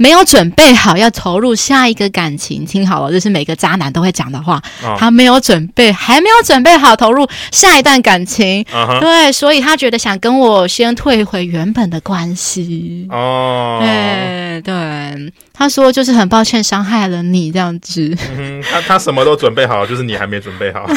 [0.00, 4.56] 没有准备好要投入下一个感情，听好了，这是每个渣男都会讲的话。
[4.82, 8.64] 哦、他没有准备，还没有准备好投入下一段感情。
[8.72, 13.06] 啊、对，所以他觉得想跟我先退回原本的关系。
[13.10, 15.32] 哦，对对。
[15.60, 18.16] 他说就是很抱歉伤害了你这样子。
[18.34, 20.86] 嗯，他他什么都准备好，就是你还没准备好。
[20.88, 20.96] 对，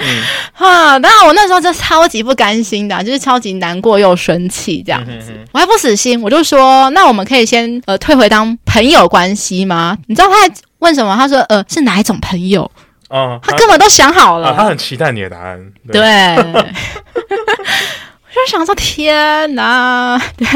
[0.00, 0.22] 嗯，
[0.52, 5.10] 哈，当然我那时候就超级不甘心的，就是超级难过又生气这样子。
[5.10, 9.96] 嗯、哼哼我还不死心，我就说那我们可以先呃退回当朋友关系吗？
[10.06, 11.16] 你知道他还问什么？
[11.16, 12.70] 他说呃是哪一种朋友？
[13.08, 15.58] 哦，他根本都想好了，啊、他很期待你的答案。
[15.90, 16.02] 对。
[18.46, 20.46] 就想说天哪， 对，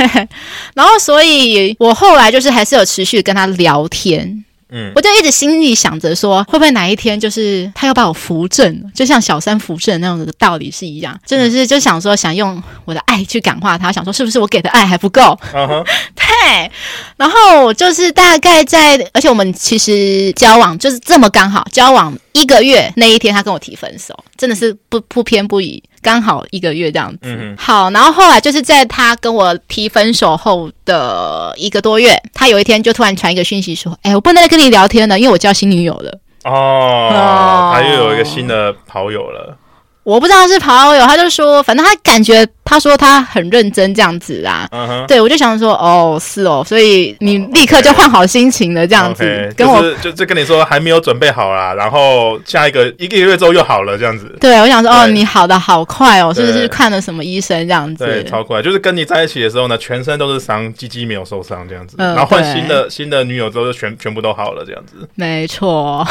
[0.74, 15.38] 然后所以我后来就是还是有持续跟他聊天，嗯，我就一直心里想着说，会不会哪一天就是他要把我扶正，就像小三扶正那种的道理是一样，真的是就想说想用我的爱去感化他，想说是不是我给的爱还不够？
[15.52, 16.70] 嗯哼， 对，
[17.16, 25.82] 然后就是大概在，而且我们其实交往就是这么刚好交往一个月那一天，他跟我提分手，真的是不不偏不倚。
[26.02, 39.56] 刚好一个月这样子，好，然后后来就是在他跟我提分手后的一个多月，他有一天就突然传一个讯息说：“哎，我不能再跟你聊天了，因为我交新女友了。”哦，哦他又有一个新的跑友了。
[40.02, 44.66] 我不知道是跑友，他就说，反正他感觉他说他很认真这样子啊。
[44.72, 45.04] Uh.
[45.06, 49.24] 对，我就想说，哦，是哦，所以你立刻就换好心情了，这样子。
[49.24, 49.54] Okay.
[49.54, 54.36] 跟我就就跟你说还没有准备好啦，然后下一个一个月之后又好了，这样子。
[54.40, 58.04] 对，我想说，哦，你好的好快哦，是不是看了什么医生这样子？
[58.04, 61.96] 对，超快，就是跟你在一起的时候呢，全身都是伤，鸡鸡没有受伤这样子。
[61.98, 65.08] 然后换新的新的女友之后，就全全部都好了这样子。
[65.14, 66.06] 没错，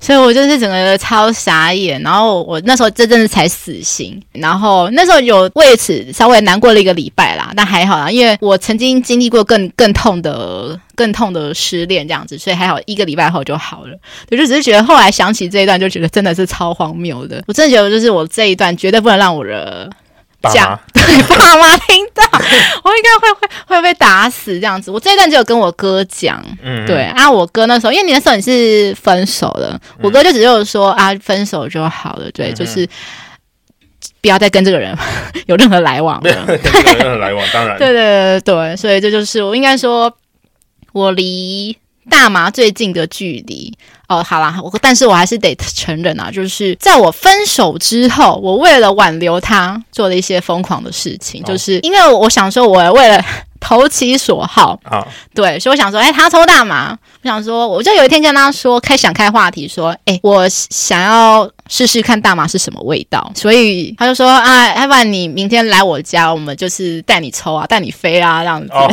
[0.00, 3.20] 所以我就是整个超傻眼，然后我那时候真正。
[3.30, 13.96] 才死心，然后那时候有为此稍微难过了一个礼拜啦，但还好啦，因为我曾经经历过更更痛的、更痛的失恋这样子，所以还好一个礼拜后就好了。
[14.30, 17.42] 我就只是觉得后来想起这一段，就觉得真的是超荒谬的。
[17.46, 19.90] 我真的觉得，就是我这一段绝对不能让我的
[20.54, 24.90] 家 对爸妈听到，我应该会会会被打死这样子。
[24.90, 32.88] 我这一段只有跟我哥讲，嗯，对啊，我哥那时候，因为你那时候你是分手了，嗯、我哥就只有说啊，分手就好了，对，嗯、就是
[34.20, 34.96] 不要再跟这个人
[35.46, 40.12] 有任何来往了， 有任何来往，当然，对对对对，所以这就是我应该说，
[40.92, 41.76] 我离
[42.08, 43.76] 大麻最近的距离。
[44.08, 53.24] 哦，好啦，我但是我还是得承认啊，就是在我分手之后，我为了挽留他，做了一些疯狂的事情，哦、就是因为我想说，我为了
[53.60, 68.72] 投其所好啊，哦、对，所以我想说，哎，他抽大麻，我想说，我就有一天跟他说，开想开话题，说，哎，我想要试试看大麻是什么味道，所以他就说，啊，要不然你明天来我家，我们就是带你抽啊，带你飞啊，这样子。
[68.72, 68.90] 哦、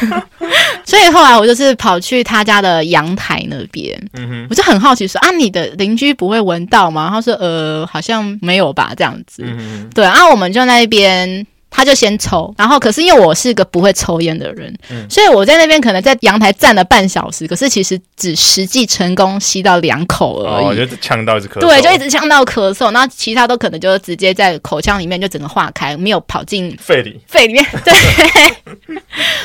[0.84, 3.96] 所以后来我就是跑去他家的阳台那边。
[4.14, 7.10] 嗯哼，我就很好奇说啊，你的邻居不会闻到吗？
[7.12, 9.44] 他说呃，好像没有吧，这样子。
[9.46, 11.46] 嗯，对，然后我们就在那边。
[11.74, 20.66] 他就先抽，然后可是因为我是个不会抽烟的人，嗯、所以我在那边可能在阳台站了半小时，可是其实只实际成功吸到两口而已。
[20.66, 21.60] 哦，就呛到一直咳嗽。
[21.60, 27.18] 对，就一直呛到咳嗽，然后其他都可能就直接在口腔里面就整个化开，没有跑进肺里。
[27.26, 27.94] 肺里面， 对，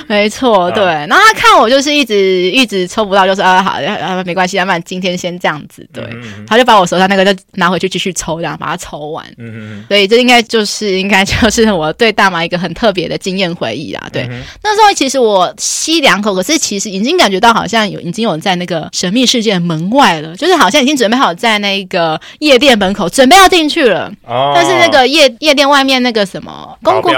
[0.08, 0.84] 没错，对。
[0.84, 5.88] 然后他看我就是一直一直抽不到，就是啊好啊没关系，要不然今天先这样子。
[5.94, 9.26] 对，嗯嗯，他就把我手上那个就拿回去继续抽，这样把它抽完。
[9.38, 12.17] 嗯嗯，所以这应该就是应该就是我对。
[12.18, 27.14] 大麻一个很特别的经验回忆啊，对，嗯、那时候其实我吸两口，可是其实已经感觉到好像有已经有人在那个神秘世界门外了，就是好像已经准备好在那个夜店门口准备要进去了，哦、但是那个夜夜店外面那个什么公公。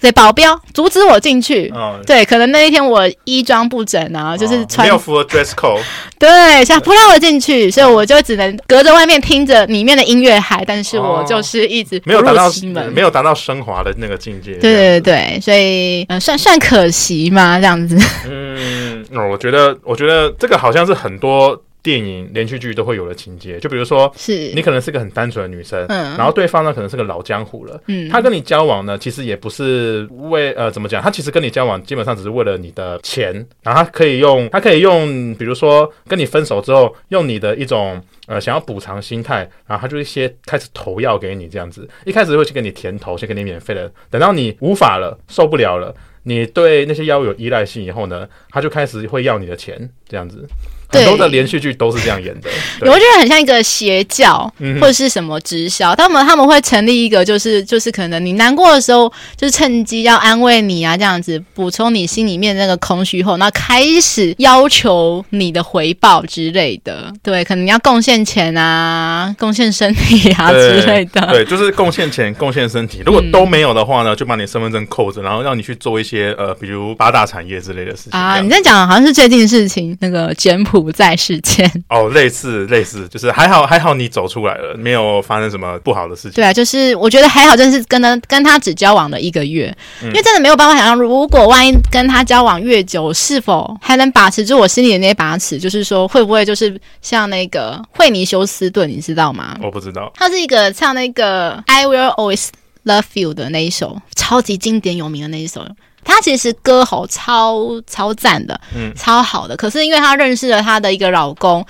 [0.00, 1.68] 对，保镖阻止我进去。
[1.74, 5.80] 哦、对，可能那一天我衣装不整啊，哦、就是穿没有符合 dress code。
[6.18, 12.50] 对，想不让我进去，所以我就只能隔着外面听着里面的音乐嗨，但是我就是一直没有达到
[12.94, 14.54] 没有达到升华的那个境界。
[14.54, 17.96] 对对对，所以嗯、呃，算算可惜嘛，这样子。
[18.28, 21.60] 嗯，我觉得我觉得这个好像是很多。
[21.82, 24.48] 电影连续剧都会有的情节，就比如说，是。
[24.54, 50.46] 你可能是个很单纯的女生，嗯，然后对方呢可能是个老江湖了，嗯，他跟你交往呢，其实也不是为呃怎么讲，他其实跟你交往基本上只是为了你的钱，然后他可以用他可以用，比如说跟你分手之后，用你的一种呃想要补偿心态，然后他就一些开始投药给你这样子，一开始会去给你甜头，先给你免费的，等到你无法了，受不了了，你对那些药物有依赖性以后呢，他就开始会要你的钱这样子。
[50.88, 52.48] 很多的连续剧都是这样演的。
[52.80, 67.12] 我觉得很像一个邪教，或者是什么直销，他们他们会成立一个，就是就是可能你难过的时候，就是趁机要安慰你啊，这样子补充你心里面那个空虚后，那开始要求你的回报之类的。
[67.22, 71.20] 对，可能你要贡献钱啊，贡献身体啊之类的。
[71.26, 73.02] 对，就是贡献钱、贡献身体。
[73.04, 78.40] 如果都没有的话呢，就把你身份证扣着，然后让你去做一些呃，比如八大产业之类的事情啊。
[78.40, 86.32] 你在讲好像是最近的事情，那个柬埔寨事件哦，类似类似，就是还好还好你走出来了，没有发生什么不好的事情。
[86.32, 95.58] 对啊，就是我觉得还好，就是跟他跟他只交往了一个月，嗯、因为真的没有办法想象，如果万一跟他交往越久，是否还能把持住我心里的那把尺？
[95.58, 99.58] 就是说，会不会就是像那个惠尼休斯顿，你知道吗？
[99.62, 102.48] 我不知道，他是一个唱那个 I Will Always
[102.84, 105.66] Love You 的那一首超级经典有名的那一首。
[106.08, 109.56] 他其实歌喉超超赞的，嗯，超好的。
[109.56, 111.64] 可是因为他认识了他的一个老公。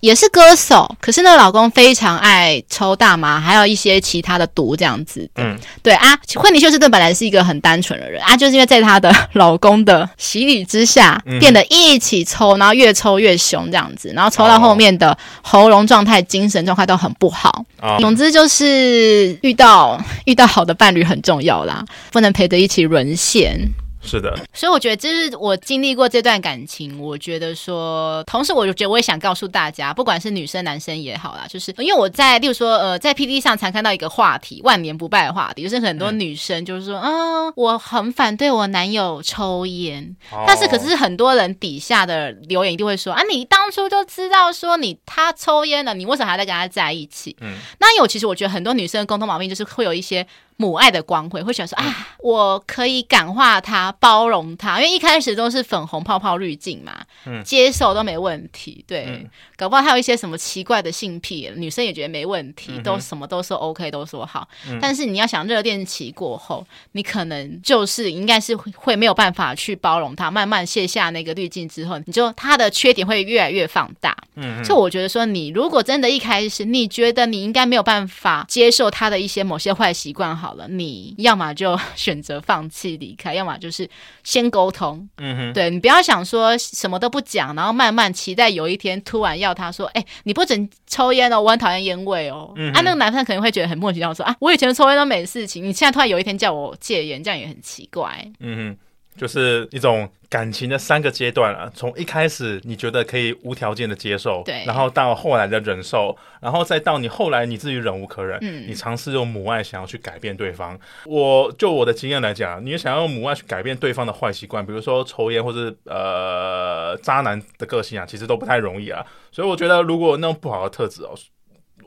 [0.00, 5.28] 也是歌手，可是那个老公非常爱抽大麻，还有一些其他的毒这样子。
[5.36, 17.64] 嗯，对啊，惠妮休斯顿本来是一个很单纯的人啊，就是因为在她的老公的洗礼之下，嗯、变得一起抽，然后越抽越凶这样子，然后抽到后面的喉咙状态、精神状态都很不好。
[17.80, 23.58] 哦、总之就是遇到遇到好的伴侣很重要啦，不能陪着一起沦陷。
[24.00, 47.36] 是的，所以我觉得，就是我经历过这段感情，我觉得说，同时，我就觉得我也想告诉大家，不管是女生男生也好啦，就是因为我在，例如说，呃，在 PTT 上常看到一个话题，万年不败的话题，就是很多女生就是说，嗯，我很反对我男友抽烟，哦、但是可是很多人底下的留言一定会说，啊，你当初就知道说你他抽烟了，你为什么还在跟他在一起？
[47.40, 50.26] 嗯，那有其实我觉得很多女生的共同毛病就是会有一些。
[50.60, 56.92] 母爱的光辉，会想说啊，我可以感化他，包容他，因为一开始都是粉红泡泡滤镜嘛，
[57.26, 80.47] 嗯，接受都没问题，对，嗯、搞不好还有一些什么奇怪的性癖，女生也觉得没问题，嗯、都什么都说 OK，都说好，嗯、但是你要想热恋期过后，你可能就是应该是会没有办法去包容他，慢慢卸下那个滤镜之后，你就他的缺点会越来越放大，嗯哼，所以我觉得说，你如果真的一开始你觉得你应该没有办法接受他的一些某些坏习惯，好。
[80.48, 83.86] 好了，你要么就选择放弃离开， 要么就是
[84.24, 85.06] 先沟通。
[85.18, 92.50] 嗯哼，对，你不要想说什么都不讲，然后慢慢期待有一天突然要他说：“哎、欸，你不准抽烟哦，我很讨厌烟味哦。
[92.56, 98.87] 嗯”啊，那个男生可能会觉得很莫名其妙，说：“啊，我以前抽烟都没事情，你现在突然有一天叫我戒烟，这样也很奇怪。”嗯哼。
[99.18, 110.78] 就是一种感情的三个阶段啊，从一开始你觉得可以无条件的接受，对，然后到后来的忍受，然后再到你后来你自己忍无可忍，嗯，你尝试用母爱想要去改变对方。
[111.04, 119.04] 我就我的经验来讲，你想要用母爱去改变对方的坏习惯，比如说抽烟或者呃渣男的个性啊，其实都不太容易啊。
[119.32, 121.14] 所以我觉得如果那种不好的特质哦。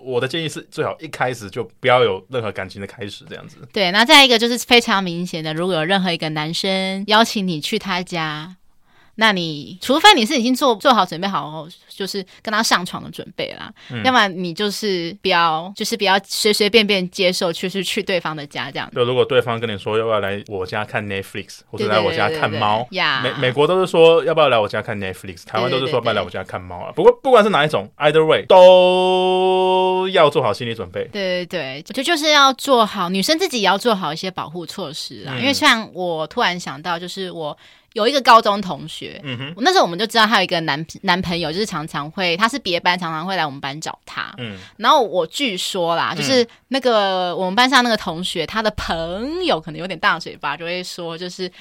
[0.03, 3.57] 我的建议是，最好一开始就不要有任何感情的开始，这样子。
[3.71, 8.57] 对，那再一个就是非常明显的，如果有任何一个男生邀请你去他家。
[9.15, 18.89] 那你除非你是已经做做好准备好，就是跟他上床的准备啦，嗯、要么你就是不要，就是不要随随便便接受，就是去对方的家这样。
[18.95, 26.91] 就如果对方跟你说要不要来我家看 Netflix，或者来我家看猫，美美国都是说要不要来我家看 Netflix，台湾都是说要不要来我家看猫啊。
[26.95, 31.03] 不过不管是哪一种，either way 都要做好心理准备。
[31.11, 35.35] 对对对，就就是要做好，女生自己也要做好一些保护措施啊。
[35.35, 37.55] 嗯、因为像我突然想到，就是我。
[37.93, 51.51] 有一个高中同学，嗯哼，那时候我们就知道他有一个男男朋友，就是常常会，他是别班，常常会来我们班找他，嗯，然后我据说啦，就是那个我们班上那个同学，他的朋友可能有点大嘴巴，就会说，就是。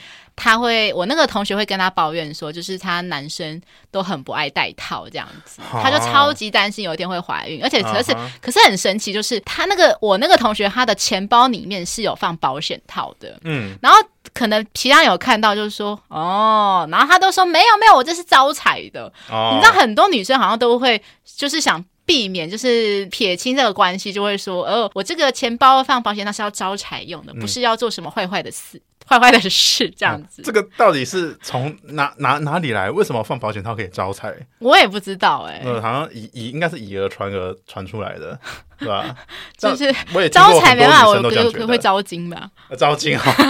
[0.43, 3.61] 他会，我那个同学会跟他抱怨说，就是他男生
[3.91, 13.99] 都很不爱戴套这样子，他就超级担心有一天会怀孕，而且可是可是很神奇，就是他那个我那个同学他的钱包里面是有放保险套的，嗯，然后
[14.32, 21.03] 可能其他人有看到，就是说哦，然后他都说没有没有，我这是招财的，哦，你知道很多女生好像都会
[21.36, 28.80] 就是想避免就是撇清这个关系，就会说哦，我这个钱包放保险那是要招财用的，不是要做什么坏坏的事。
[29.11, 32.88] 坏坏的事这样子，这个到底是从哪哪哪里来？
[32.88, 34.32] 为什么放保险套可以招财？
[34.61, 35.61] 我也不知道哎。
[35.64, 38.38] 嗯，好像以以应该是以讹传讹传出来的，
[38.78, 39.16] 是吧？
[39.58, 42.48] 就是我也招财没办法，我可能会招金吧？
[42.78, 43.34] 招金哈。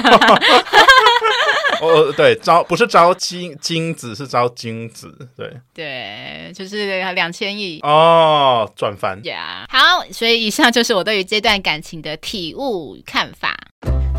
[1.82, 5.14] 哦，对，招不是招金金子，是招金子。
[5.36, 9.66] 对对，就是两千亿哦，赚翻呀。
[9.68, 13.54] 好，所以以上就是我对于这段感情的体悟看法。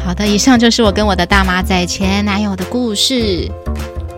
[0.03, 3.49] 好的，以上就是我跟我的大马仔前男友的故事。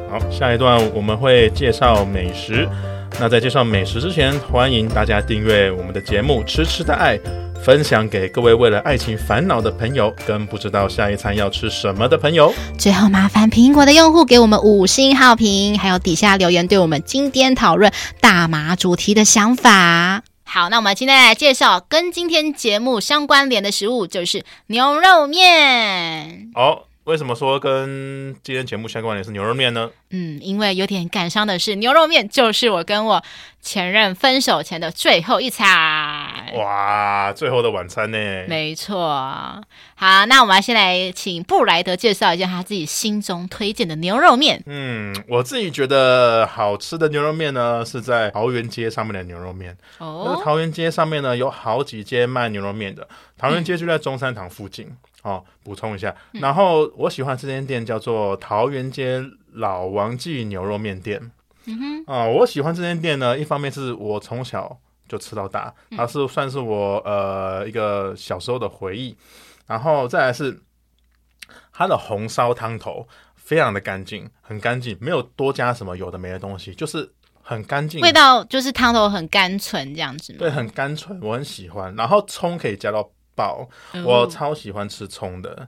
[0.10, 2.68] 好，下一段我们会介绍美食。
[3.20, 7.16] 那在介绍美食之前，欢迎大家订阅我们的节目《吃吃的爱》，
[7.64, 12.52] 分享给各位为了爱情烦恼的朋友，跟不知道下一餐要吃什么的朋友。
[12.76, 20.24] 最后麻烦苹果的用户给我们五星好评，还有底下留言对我们今天讨论大麻主题的想法。
[20.46, 26.52] 好，那我们今天来介绍跟今天节目相关联的食物，就是牛肉面。
[26.54, 26.88] 好。
[27.06, 29.92] 为什么说跟今天节目相关的是牛肉面呢？
[30.12, 33.22] 嗯，因为有点感伤的是，牛肉面就是我跟我
[33.62, 35.68] 前任分手前的最后一餐。
[36.56, 38.18] 哇，最后的晚餐呢？
[38.48, 38.96] 没错。
[39.96, 44.64] 好，那我们先来请布莱德介绍一下他自己心中推荐的牛肉面。
[44.66, 49.78] 嗯，我自己觉得好吃的牛肉面呢，是在桃园街上面的牛肉面。
[49.98, 53.06] 哦，桃园街上面呢有好几间卖牛肉面的，
[53.38, 54.86] 桃园街就在中山堂附近。
[54.88, 61.32] 嗯哦，补充一下，然后我喜欢这间店叫做桃园街老王记牛肉面店。
[61.66, 69.16] 嗯哼，啊、呃，我喜欢这间店呢，一方面是我从小就吃到大，它是算是我呃一个小时候的回忆，
[69.66, 70.62] 然后再来是
[71.72, 73.08] 它的红烧汤头
[73.38, 77.10] 非常的干净，很干净，没有多加什么有的没的东西，就是
[77.42, 80.40] 很干净，味道就是汤头很甘醇这样子吗？
[80.40, 83.10] 对，很甘醇，我很喜欢，然后葱可以加到。
[83.36, 83.68] 爆，
[84.06, 85.68] 我超喜欢吃葱的，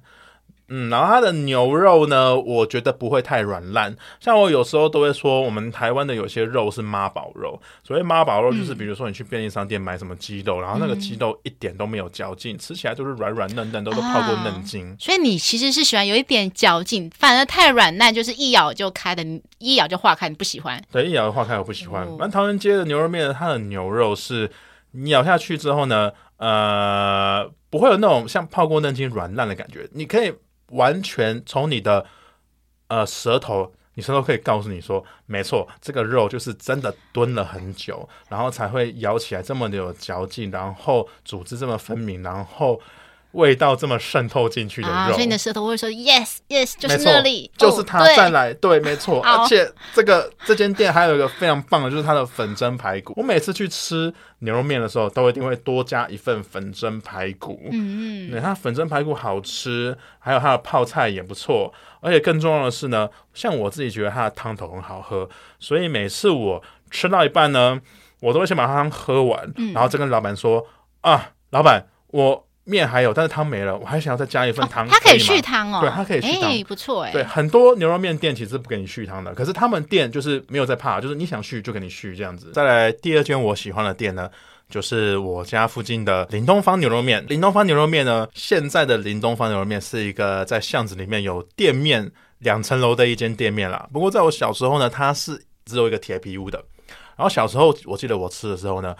[0.67, 3.95] 嗯，然后它的牛肉呢，我觉得不会太软烂。
[4.19, 14.95] 像我有时候都会说，我们台湾的有些肉是妈宝肉，所谓妈宝肉就是，比如说你去便利商店买什么鸡肉，嗯、然后那个鸡肉一点都没有嚼劲，吃起来就是软软嫩嫩，都都泡过嫩筋、啊。
[14.99, 19.23] 所以你其实是喜欢有一点嚼劲，反而太软烂就是一咬就开的，
[19.59, 20.81] 一咬就化开，你不喜欢？
[20.91, 22.07] 对，一咬就化开，我不喜欢。
[22.17, 24.49] 那、哦、桃园街的牛肉面，它的牛肉是
[24.93, 26.11] 你咬下去之后呢？
[26.37, 29.87] 呃，不会有那种像泡过嫩筋软烂的感觉。
[29.93, 30.33] 你可以
[30.71, 32.05] 完全从你的
[32.87, 42.79] 呃舌头，你舌头可以告诉你说，没错，这个肉就是真的蹲了很久，然后才会咬起来这么的有嚼劲，然后组织这么分明，然后。
[43.35, 48.03] 味道这么渗透进去的肉，啊，所以你的舌头会说 yes yes，就是那里，就是它。
[48.15, 49.21] 再来，对，没错。
[49.21, 53.13] 而且这个这间店还有一个非常棒的，就是它的粉蒸排骨。
[53.17, 57.59] 我每次去吃牛肉面的时候，都一定会多加一份粉蒸排骨。
[57.71, 61.73] 嗯嗯，它粉蒸排骨好吃，还有它的泡菜也不错。
[61.99, 65.27] 而且更重要的是呢，像我自己觉得它的汤头很好喝，
[65.59, 67.81] 所以每次我吃到一半呢，
[68.21, 70.65] 我都会先把汤喝完，嗯，然后再跟老板说
[71.01, 72.44] 啊，老板我。
[72.65, 74.87] 面还有，但是汤没了，我还想要再加一份汤。
[74.87, 77.11] 它可以续汤哦，对，它可以续汤，欸，不错哎。
[77.11, 82.51] 对，很多牛肉面店其实不给你续汤的，可是他们店就是没有在怕，就是你想续就给你续这样子。
[82.53, 84.29] 再来第二间我喜欢的店呢，
[84.67, 87.23] 就是我家附近的林东方牛肉面。
[87.29, 93.87] 林东方牛肉面呢，现在的林东方牛肉面是一个在巷子里面有店面两层楼的一间店面啦。
[93.93, 96.57] 不过在我小时候呢，它是只有一个铁皮屋的。
[97.15, 98.95] 然后小时候我记得我吃的时候呢，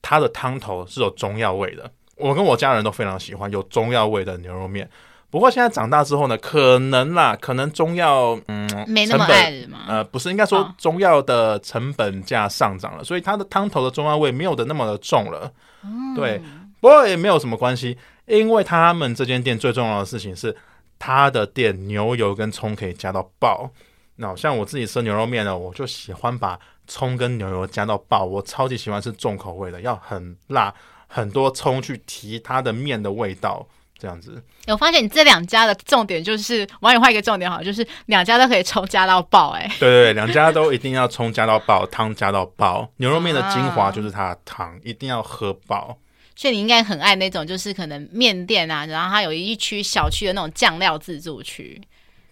[0.00, 1.90] 它的汤头是有中药味的。
[2.20, 4.88] 我跟我家人都非常喜欢有中药味的牛肉面，
[5.30, 15.50] 不过现在长大之后呢，可能啦，可能中药嗯没那么爱了嘛，呃，不是，应该说中药的成本价上涨了，哦、所以它的汤头的中药味没有的那么的重了。
[15.82, 16.40] 嗯、对，
[16.80, 17.96] 不过也没有什么关系，
[18.26, 20.54] 因为他们这间店最重要的事情是，
[20.98, 23.70] 他的店牛油跟葱可以加到爆。
[24.16, 30.74] 那像我自己吃牛肉面呢，我就喜欢把葱跟牛油加到爆，我超级喜欢吃重口味的，要很辣。
[31.12, 33.66] 很多葱去提它的面的味道，
[33.98, 34.40] 这样子。
[34.68, 39.66] 我发现你这两家的重点就是，我帮你画一个重点好，就是两家都可以葱加到爆，哎。
[39.80, 42.88] 对对对，两家都一定要葱加到爆，汤加到爆。
[42.98, 45.98] 牛肉面的精华就是它的汤，啊、一定要喝爆。
[46.36, 51.82] 所以你应该很爱那种，就是可能面店啊，然后它有一区小区的那种酱料自助区。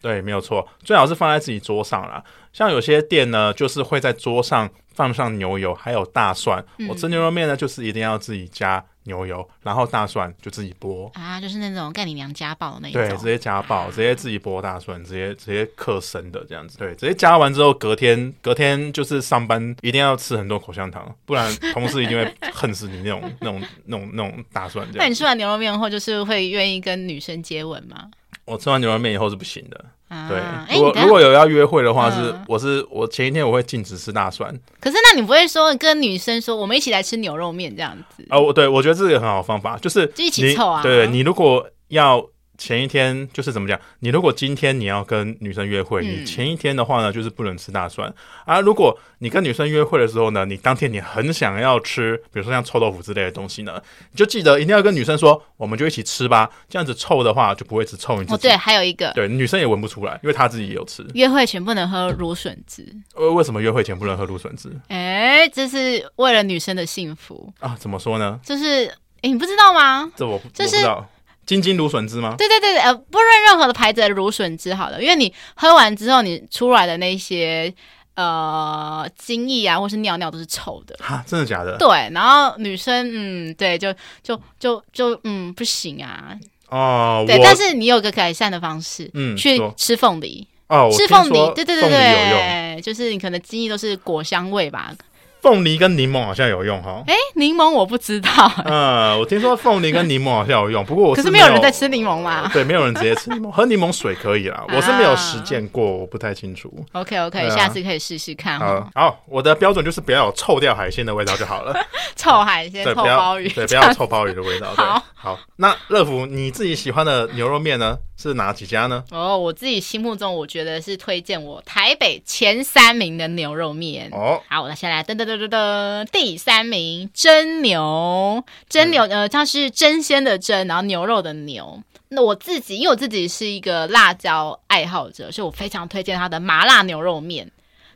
[0.01, 2.23] 对，没有错，最好是放在自己桌上啦。
[2.53, 6.61] 像有些店呢，就是会在桌上放上牛油，还有大蒜。
[6.79, 13.01] 嗯、我吃牛肉面呢，就是一定要自己加牛油，然后大蒜就自己剥啊，就是那种干你娘家暴的那种。
[13.01, 16.79] 对，直接家暴，直接自己剥大蒜，直接直接刻生的这样子。
[16.79, 24.85] 对，直接加完之后，隔天隔天就是上班一定要吃很多口香糖，不然同事一定会恨死你那种 那种那种那种大蒜。
[24.95, 28.11] 那你吃完牛肉面后，就是会愿意跟女生接吻吗？
[28.47, 29.85] 我吃完牛肉面以后是不行的。
[30.09, 34.51] 啊、对，如果、欸、如果有要约会的话是，是、嗯、我是我前一天我会禁止吃大蒜。
[34.81, 38.25] 可是那你不会说跟女生说我们一起来吃牛肉面这样子？
[38.31, 40.83] 哦，对，我觉得这个很好方法，就是就一起凑啊。
[40.83, 42.25] 对，你如果要
[42.59, 43.81] 前一天就是怎么讲？
[44.01, 48.13] 你如果今天你要跟女生约会，你前一天的话呢，就是不能吃大蒜
[48.45, 48.61] 啊。
[48.61, 53.81] 如果你跟女生约会的时候呢，你当天你很想要吃，比如说像臭豆腐之类的东西呢，
[54.11, 56.51] 你就记得一定要跟女生说，我们就一起吃吧。
[56.69, 58.35] 这样子臭的话就不会只臭你自己。
[58.35, 61.07] 哦，对，还有一个，对，女生也闻不出来，因为她自己也有吃。
[61.15, 62.85] 约会前不能喝芦笋汁。
[63.15, 64.69] 呃，为什么约会前不能喝芦笋汁？
[64.89, 67.77] 哎，这是为了女生的幸福啊？
[67.79, 68.41] 怎么说呢？
[68.45, 68.87] 就是，
[69.23, 70.11] 哎，你不知道吗？
[70.17, 71.11] 这我就是我不知道。
[71.49, 72.35] 金金芦笋汁吗？
[72.37, 77.73] 对对对，呃，不论任何的牌子的芦笋汁好了，因为你喝完之后，你出来的那些
[78.17, 80.95] 呃精液啊，或是尿尿都是臭的。
[81.01, 81.79] 哈，真的假的？
[81.79, 83.91] 对，然后女生，嗯，对，就
[84.23, 86.37] 就就就嗯，不行啊。
[86.69, 90.47] 哦，对，但是你有个改善的方式，嗯，去吃凤梨。
[90.69, 94.93] 哦，吃凤梨，对对对对，就是你可能精液都是果香味吧。
[95.41, 98.29] 凤梨跟柠檬好像有用哈，哎，柠檬我不知道。
[98.65, 102.51] 嗯，我听说凤梨跟柠檬好像有用，不过我可是没有人在吃柠檬嘛。
[102.53, 104.65] 对，没有人直接吃柠檬， 喝柠檬水可以啦。
[104.69, 106.73] 我是没有实践过，我不太清楚。
[106.93, 108.59] OK OK，下次可以试试看。
[108.59, 111.75] 好，好，我的标准就是不要有臭掉海鲜的味道就好了。
[112.17, 114.69] 臭海鲜、臭鲍鱼，对，不要有臭鲍鱼的味道。
[114.75, 115.39] 好，好。
[115.57, 117.97] 那乐福，你自己喜欢的牛肉面呢？
[118.21, 119.05] 是哪几家呢？
[119.13, 124.09] 哦，oh, 我自己心目中，我觉得是推荐我台北前三名的牛肉面。
[124.11, 124.41] 哦，oh.
[124.49, 131.83] 好，我先来噔噔噔噔噔，第三名真牛，真牛，呃，它是真鲜的真，然后牛肉的牛。
[132.09, 137.51] 那我自己，因为我自己是一个辣椒爱好者，所以我非常推荐它的麻辣牛肉面。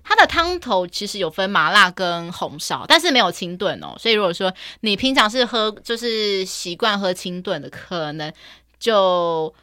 [0.04, 3.94] 它的汤头其实有分麻辣跟红烧，但是没有清炖哦。
[3.98, 8.30] 所以如果说你平常是喝，就是习惯喝清炖的，可能
[8.78, 9.54] 就。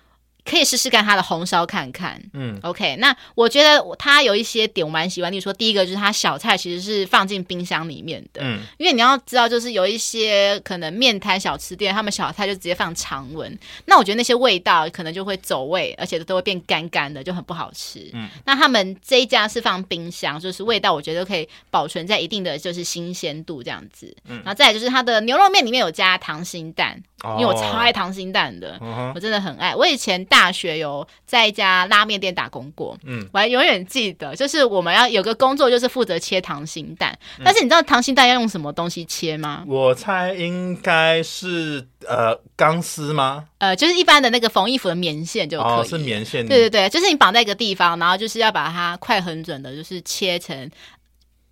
[0.49, 2.95] 可以试试看它的红烧看看，嗯，OK。
[2.95, 18.09] 那我觉得它有一些点我蛮喜欢，例如说第一个就是它小菜其实是放进冰箱里面的，嗯，因为你要知道，就是有一些可能面摊小吃店，他们小菜就直接放常温，那我觉得那些味道可能就会走味，而且都会变干干的，就很不好吃。
[18.13, 24.15] 嗯，那他们这一家是放冰箱，就是味道我觉得可以保存在一定的就是新鲜度这样子。
[24.25, 26.99] 嗯，然后再来就是它的牛肉面里面有加溏心蛋。
[27.37, 29.75] 因为我超爱溏心蛋的，哦、我真的很爱。
[29.75, 37.17] 我以前大学有在一家拉面店打工过，嗯，我还永远记得，就是我们要有个工作，就是负责切溏心蛋。
[37.37, 39.63] 嗯、但是你知道溏心蛋要用什么东西切吗？
[39.67, 43.45] 我猜应该是呃钢丝吗？
[43.57, 46.47] 呃，就是一般的那个缝衣服的棉线就可以，哦、是棉线。
[46.47, 50.69] 对对对，就是你绑在一个地方，然后就是要把它快很准的，就是切成。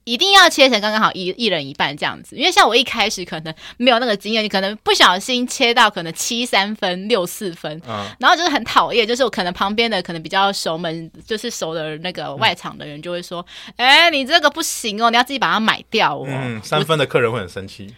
[0.08, 13.46] 一定要切成刚刚好一一人一半这样子，因为像我一开始可能没有那个经验，你可能不小心切到可能七三分、六四分，嗯，然后就是很讨厌，就是我可能旁边的可能比较熟门，就是熟的那个外场的人就会说，
[13.76, 16.26] 哎、嗯欸，你这个不行哦，你要自己把它买掉哦。
[16.28, 17.94] 嗯，三分的客人会很生气，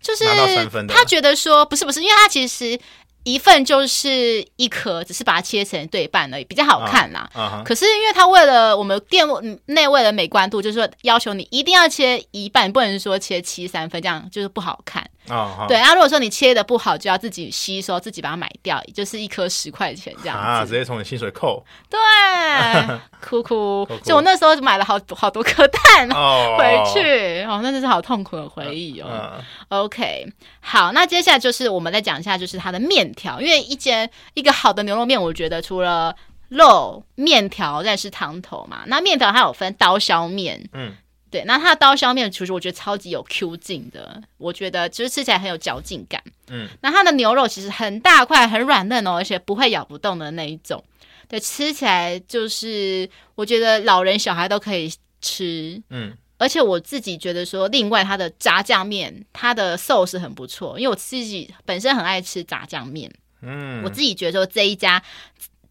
[0.00, 0.24] 就是
[0.88, 2.80] 他觉得说不是不是，因为他其实。
[3.24, 7.28] 一份就是一颗，只是把它切成对半而已，比较好看啦。
[7.34, 7.64] Uh, uh huh.
[7.64, 9.26] 可是因为它为了我们店
[9.66, 15.04] 内为了美观度，就是说要求你一定要切一半，不能说切七三分，这样就是不好看。
[15.28, 21.64] 哦，oh, 对，那、啊、如果说你切的不好，就要自己吸收，自己把它买掉，就是一颗十块钱这样啊，直接从你薪水扣。
[21.88, 21.98] 对，
[23.22, 26.08] 哭哭，就我那时候买了好好多颗蛋
[26.58, 27.56] 回去，oh.
[27.56, 29.40] 哦，那真是好痛苦的回忆哦。
[29.70, 29.84] Uh.
[29.84, 30.26] OK，
[30.60, 36.14] 好，那接下来就是我们再讲一下，就是它的面条，因为一间一个好的牛肉面，我觉得除了
[36.50, 38.82] 肉、面条，再是汤头嘛。
[38.86, 40.94] 那面条它有分刀削面，嗯。
[41.34, 46.22] 对，那它的刀削面其实我觉得超级有 Q 劲的，我觉得就是吃起来很有嚼劲感。
[46.46, 50.84] 嗯，那它的牛肉其实很大块，很软嫩哦，而且不会咬不动的那一种。
[51.26, 54.88] 对，吃起来就是我觉得老人小孩都可以
[55.20, 55.82] 吃。
[55.90, 63.12] 嗯，而且我自己觉得说，另外它的炸酱面，它的 sauce 很不错，因为我自己本身很爱吃炸酱面。
[63.42, 65.02] 嗯，我自己觉得说这一家。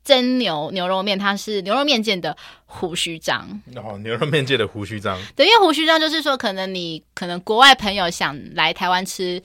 [0.04, 2.36] 真牛牛肉面，它是牛肉面界的
[2.66, 3.48] 胡须章。
[3.76, 5.18] 哦，牛肉面界的胡须章。
[5.36, 9.42] 对，因为胡须章就是说，可能你可能国外朋友想来台湾吃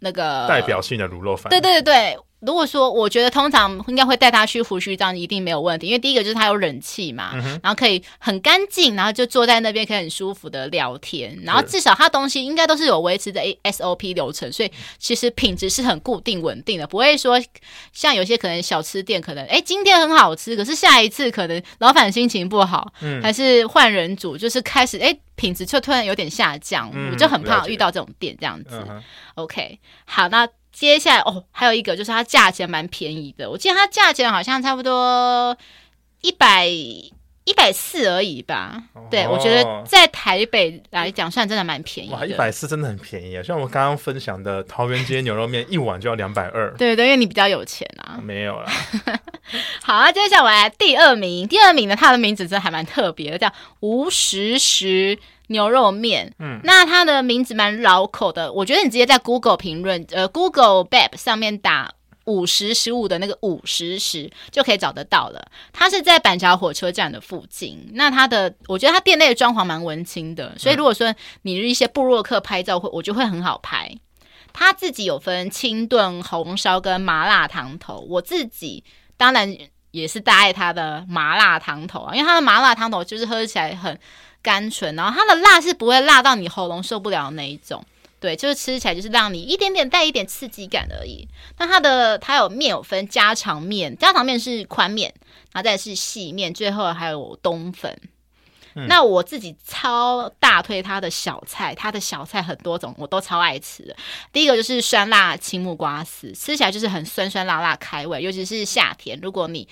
[0.00, 1.48] 那个代表性的卤肉饭。
[1.50, 2.18] 对对对对。
[2.46, 17.40] 如果说我觉得通常应该会带他去胡须章，一定没有问题，因为第一个就是他有冷气嘛，嗯、然后可以很干净，然后就坐在那边可以很舒服的聊天，然后至少他东西应该都是有维持的 SOP 流程，所以其实品质是很固定稳定的，不会说
[17.92, 28.84] 像有些可能小吃店可能哎今天很好吃，可是下一次可能老板心情不好，嗯、还是换人煮，就是开始哎品质就突然有点下降，嗯、我就很怕遇到这种店这样子。
[28.88, 29.02] 嗯、
[29.36, 30.46] OK，好，那。
[30.74, 35.56] 接下来哦，还有一个就是它价钱蛮便宜的，我记得它价钱好像差不多
[36.20, 42.16] 一百一百四而已吧，对，我觉得在台北来讲算真的蛮便宜的。
[42.16, 43.42] 哇，一百四真的很便宜啊！
[43.42, 46.72] 像我刚刚分享的桃园街牛肉面，一碗就要两百二。
[46.78, 48.18] 对对，因为你比较有钱啊。
[48.22, 48.72] 没有啦。
[49.84, 55.18] 好啊，接下来第二名，第二名呢，它的名字真的还蛮特别的，叫吴时时
[55.48, 56.32] 牛肉面。
[56.38, 61.92] 嗯，那它的名字蛮绕口的，我觉得你直接在 Google 评论，呃，Google Bab 上面打。
[62.26, 65.46] 五十十五的那个五十十就可以找得到了。
[65.74, 67.90] 它是在板桥火车站的附近。
[67.92, 73.94] 那它的，我觉得它店内的装潢蛮文青的，所以如果说你是一些部落客拍照会，我觉得会很好拍。
[74.54, 78.00] 它自己有分清炖、红烧跟麻辣汤头。
[78.08, 78.82] 我自己
[79.18, 79.54] 当然
[79.90, 84.00] 也是大爱它的麻辣汤头啊，因为它的麻辣汤头就是喝起来很
[84.44, 87.82] 甘醇，然后它的辣是不会辣到你喉咙受不了的那一种。
[88.20, 91.26] 对，就是吃起来就是让你一点点带一点刺激感而已。
[91.58, 95.12] 那它的它有面有分家常面，家常面是宽面，
[95.52, 97.98] 然后再是细面，最后还有冬粉。
[98.76, 103.94] 嗯、那我自己超大推它的小菜，它的小菜很多种，我都超爱吃的。
[104.32, 109.68] 第一个就是酸辣青木瓜丝，吃起来就是很酸酸辣辣开胃，尤其是夏天，如果你。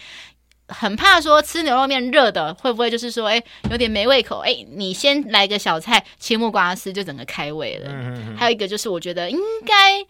[0.69, 7.91] 很怕说吃牛肉面热的会不会就是说哎有点没胃口哎，你先来个小菜切木瓜丝就整个开胃了。
[7.93, 8.37] 嗯嗯。
[8.37, 10.07] 还有一个就是我觉得应该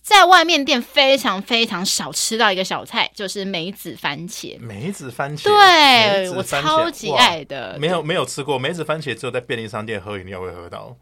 [0.00, 4.58] 在外面店非常非常少吃到一个小菜，就是梅子番茄。
[4.58, 7.76] 梅子番茄，对，我超级爱的。
[7.78, 10.96] 没有没有吃过梅子番茄，只有在便利商店喝饮料会喝到。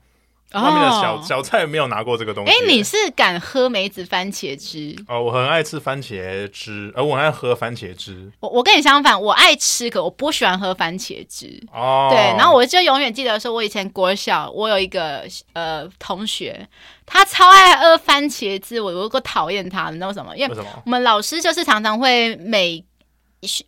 [0.53, 2.51] 外面的小小菜没有拿过这个东西。
[2.51, 4.97] 哎，你是敢喝梅子番茄汁？
[5.09, 8.31] 哦，我很爱吃番茄汁，而我很爱喝番茄汁。
[8.41, 11.63] 我我跟你相反，我爱吃，可我不喜欢喝番茄汁。
[11.73, 16.67] 哦，对，然后我就永远记得说，我以前国小，我有一个呃同学，
[17.05, 20.37] 他超爱喝番茄汁，我有够讨厌他，你知道为什么？
[20.37, 22.83] 因为我们老师就是常常会每。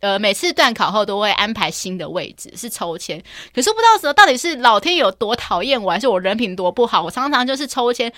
[0.01, 3.21] 呃，每次段考后都会安排新的位置，是抽签。
[3.53, 7.03] 可是不知道时候到底是老天有多讨厌我，还是我人品多不好？
[7.03, 8.11] 我常常就是抽签，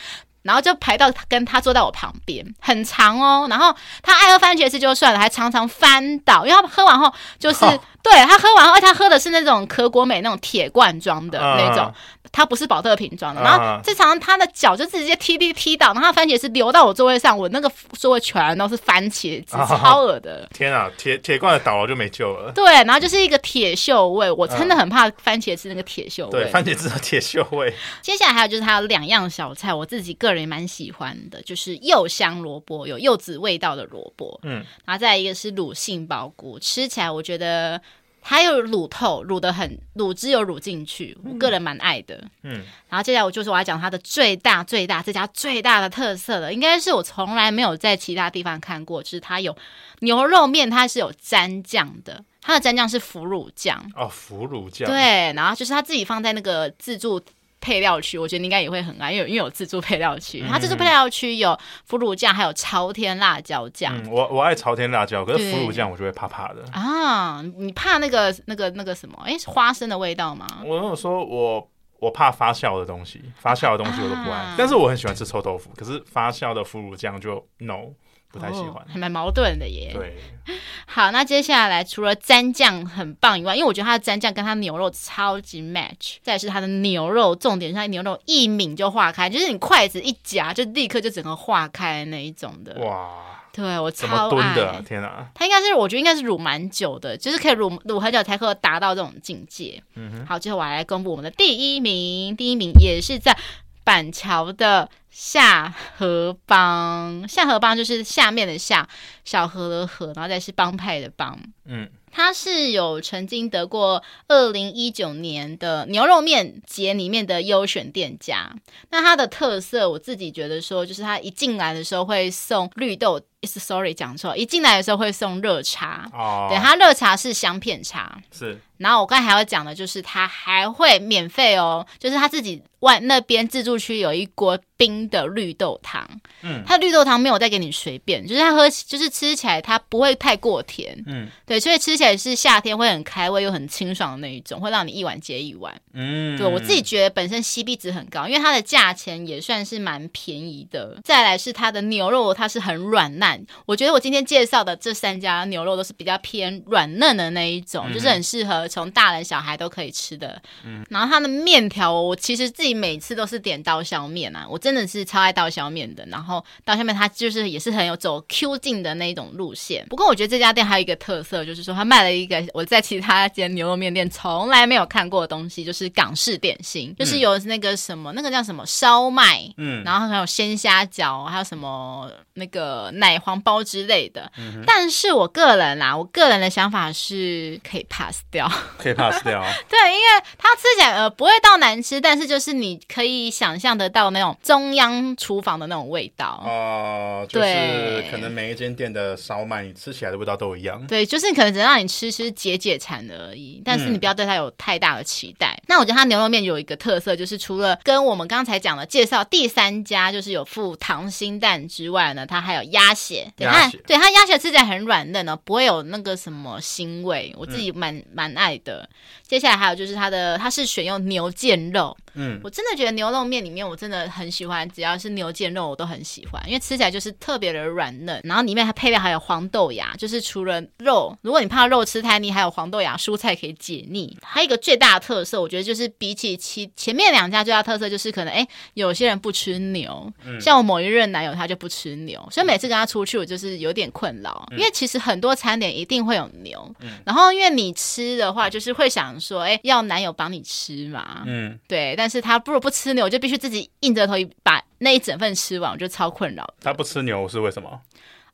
[0.44, 3.48] 然后就排到跟他坐在我旁边，很长哦。
[3.50, 11.86] 然后他爱喝番茄汁就算了，还常常翻倒，因为他喝完后就是、 哦、对他喝完后，他喝的是那种可果美那种铁罐装的那种。
[11.86, 11.94] 嗯
[12.34, 20.48] 它不是保特瓶装的，然后这常常他的脚就直接踢踢踢倒，然后他番茄汁流到我座位上，我那个座位全都是番茄汁，超恶的。
[20.54, 22.50] 天啊，铁铁罐的倒了就没救了。
[22.54, 26.32] 对，然后就是一个铁锈味，我真的很怕番茄汁那个铁锈味。
[26.32, 27.74] 对，番茄汁的铁锈味。
[28.02, 37.82] 接下来还有就是还有两样小菜，我自己个人也蛮喜欢的，就是柚香萝卜，有柚子味道的萝卜，嗯，然后再一个是卤杏鲍菇，吃起来我觉得。
[38.24, 42.24] 还有卤透，卤的很，卤汁有卤进去，我个人蛮爱的。
[42.44, 42.52] 嗯，
[42.88, 49.58] 然后接下来我就是我要讲它的最大最大这家最大的特色了，应该是我从来没有在其他地方看过，就是它有
[50.02, 57.20] 牛肉面，它是有蘸酱的，它的蘸酱是腐乳酱哦，腐乳酱对，然后就是他自己放在那个自助。
[57.62, 63.96] 配料区，我觉得你应该也会很爱，因为因为有自助配料区，它自助配料区有腐乳酱，还有朝天辣椒酱。
[63.96, 66.66] 嗯，我我爱朝天辣椒，可是腐乳酱我就会怕怕的。
[66.74, 69.18] 啊，你怕那个那个那个什么？
[69.24, 70.48] 哎，是花生的味道吗？
[70.66, 77.94] 我有说我我怕发酵的东西，发酵的东西我都不爱，啊，但是我很喜欢吃臭豆腐，可是发酵的腐乳酱就 no。
[78.32, 79.92] 不太喜欢，哦、还蛮矛盾的耶。
[79.94, 80.18] 对，
[80.88, 86.16] 好，那接下来除了蘸酱很棒以外，因为我觉得它的蘸酱跟它牛肉超级 match。
[86.24, 92.74] 再是它的牛肉，重点是它牛肉一抿就化开，就是你筷子一夹就立刻就整个化开的那一种的。
[92.80, 93.10] 哇，
[93.52, 95.28] 对我超爱的，天哪！
[95.34, 99.84] 它应该是，我觉得应该是卤蛮久的，就是可以卤卤很久才可以达到这种境界。
[99.96, 103.38] 嗯哼，好，最后我来公布我们的第一名，第一名也是在
[103.84, 104.90] 板桥的。
[105.12, 108.88] 下河帮，下河帮就是下面的下，
[109.26, 111.38] 小河的河，然后再是帮派的帮。
[111.66, 118.54] 嗯，它是有曾经得过二零一九年的牛肉面节里面的优选店家。
[118.90, 123.22] 那它的特色，我自己觉得说，就是它一进来的时候会送绿豆。
[123.44, 126.08] sorry 讲错，一进来的时候会送热茶。
[126.14, 128.22] 哦，对，它热茶是香片茶。
[128.32, 128.56] 是。
[128.78, 136.08] 然后我刚才还要讲的就是，它还会免费哦，就是他自己外那边自助区有一锅冰的绿豆汤。
[136.44, 141.04] 嗯，它绿豆汤没有再给你随便，就是它喝，就是吃起来它不会太过甜。
[141.08, 145.80] 嗯，对，所以吃起来是夏天会很开胃又很清爽的那一种，会让你一碗接一碗。
[145.94, 150.98] 嗯，对我自己觉得本身 CP 值很高，因为它的价钱也算是蛮便宜的。
[151.04, 153.46] 再来是它的牛肉，它是很软烂。
[153.68, 158.68] 我觉得我今天介绍的这三家牛肉都是比较偏软嫩的那一种，嗯、就是很适合。
[158.68, 169.86] 从大人小孩都可以吃的，嗯，然后它的面条，我其实自己每次都是点刀削面啊，我真的是超爱刀削面的，然后刀削面它就是也是很有走 Q 劲的那一种路线。
[169.90, 184.32] 不过我觉得这家店还有一个特色，就是说它卖了一个我在其他间牛肉面店从来没有看过的东西，就是港式点心，就是有那个什么那个叫什么烧麦，嗯，然后还有鲜虾饺，还有什么那个奶黄包之类的。
[184.38, 189.44] 嗯、但是我个人啦，我个人的想法是可以 pass 掉，可以 pass 掉。
[189.68, 196.42] 对，因为它吃起来呃不会到难吃，但是就是你可以想象得到那种中央厨房的那种味道。
[196.46, 200.88] 哦、呃，就是可能每一间店的烧麦，你吃起来的味道都一样。
[200.88, 205.58] 对，就是可能只能让你吃吃解解馋而已，但是你不要对它有太大的期待。
[205.62, 213.32] 嗯、那我觉得它牛肉面有一个特色，就是除了跟我们刚才讲的介绍第三家就是有附溏心蛋之外呢，它还有鸭血。
[213.36, 218.88] 对，它对它鸭血吃起来很软嫩哦，不会有那个什么腥味，我自己蛮蛮、嗯、爱的。
[219.28, 221.98] 接下来还有就是它的，它是选用牛腱肉。
[222.14, 228.22] 嗯，我真的觉得牛肉面里面我真的很喜欢，只要是牛腱肉我都很喜欢，因为吃起来就是特别的软嫩。
[228.24, 234.18] 然后里面还配料还有黄豆芽，就是除了肉，如果你怕肉吃太腻，还有黄豆芽蔬菜可以解腻。
[234.22, 251.96] 还有一个最大的特色，我觉得就是比起其前面两家最大特色就是可能哎，有些人不吃牛，嗯、像我某一任男友他就不吃牛，所以每次跟他出去我就是有点困扰，嗯、因为其实很多餐点一定会有牛，嗯、然后因为你吃的话就是会想说哎，要男友帮你吃嘛，嗯，对。
[252.02, 256.52] 但是他不如不吃牛，我就必须自己硬着头皮把那一整份吃完，我就超困扰。
[256.60, 257.80] 他不吃牛是为什么？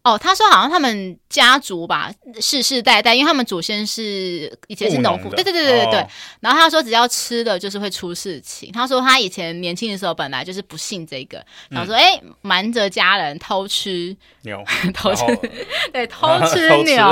[0.03, 2.09] 哦，他说好像他们家族吧，
[2.39, 5.99] 世世代代，因为他们祖先是以前是农夫，对对对对对对。
[5.99, 6.07] 哦、
[6.39, 8.72] 然后他说只要吃了就是会出事情。
[8.72, 14.63] 他说他以前年轻的时候本来就是不信这个，然后说哎，瞒着家人偷吃牛，
[14.95, 15.26] 偷吃
[15.91, 17.05] 对 偷吃牛，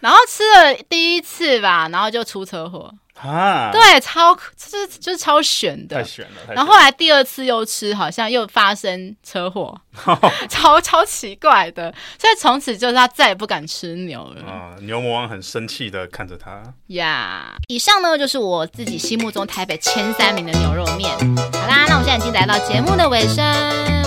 [0.00, 2.92] 然后吃了第一次吧，然后就出车祸。
[3.22, 6.54] 啊，对，超就是就是超悬的，太悬了。
[6.54, 9.78] 然后后来第二次又吃，好像又发生车祸，
[10.48, 11.92] 超超奇怪的。
[12.18, 14.50] 所以从此就是他再也不敢吃牛了。
[14.50, 16.62] 啊，牛魔王很生气的看着他。
[16.88, 21.10] 呀，yeah, 以上呢就是我自己心目中台北前三名的牛肉面。
[21.52, 23.44] 好啦，那我们现在已经来到节目的尾声，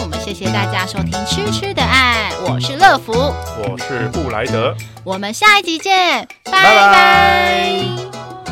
[0.01, 8.42] 我们谢谢大家收听《吃吃的爱》，我是乐福，我是布莱德，我们下一集见，拜拜。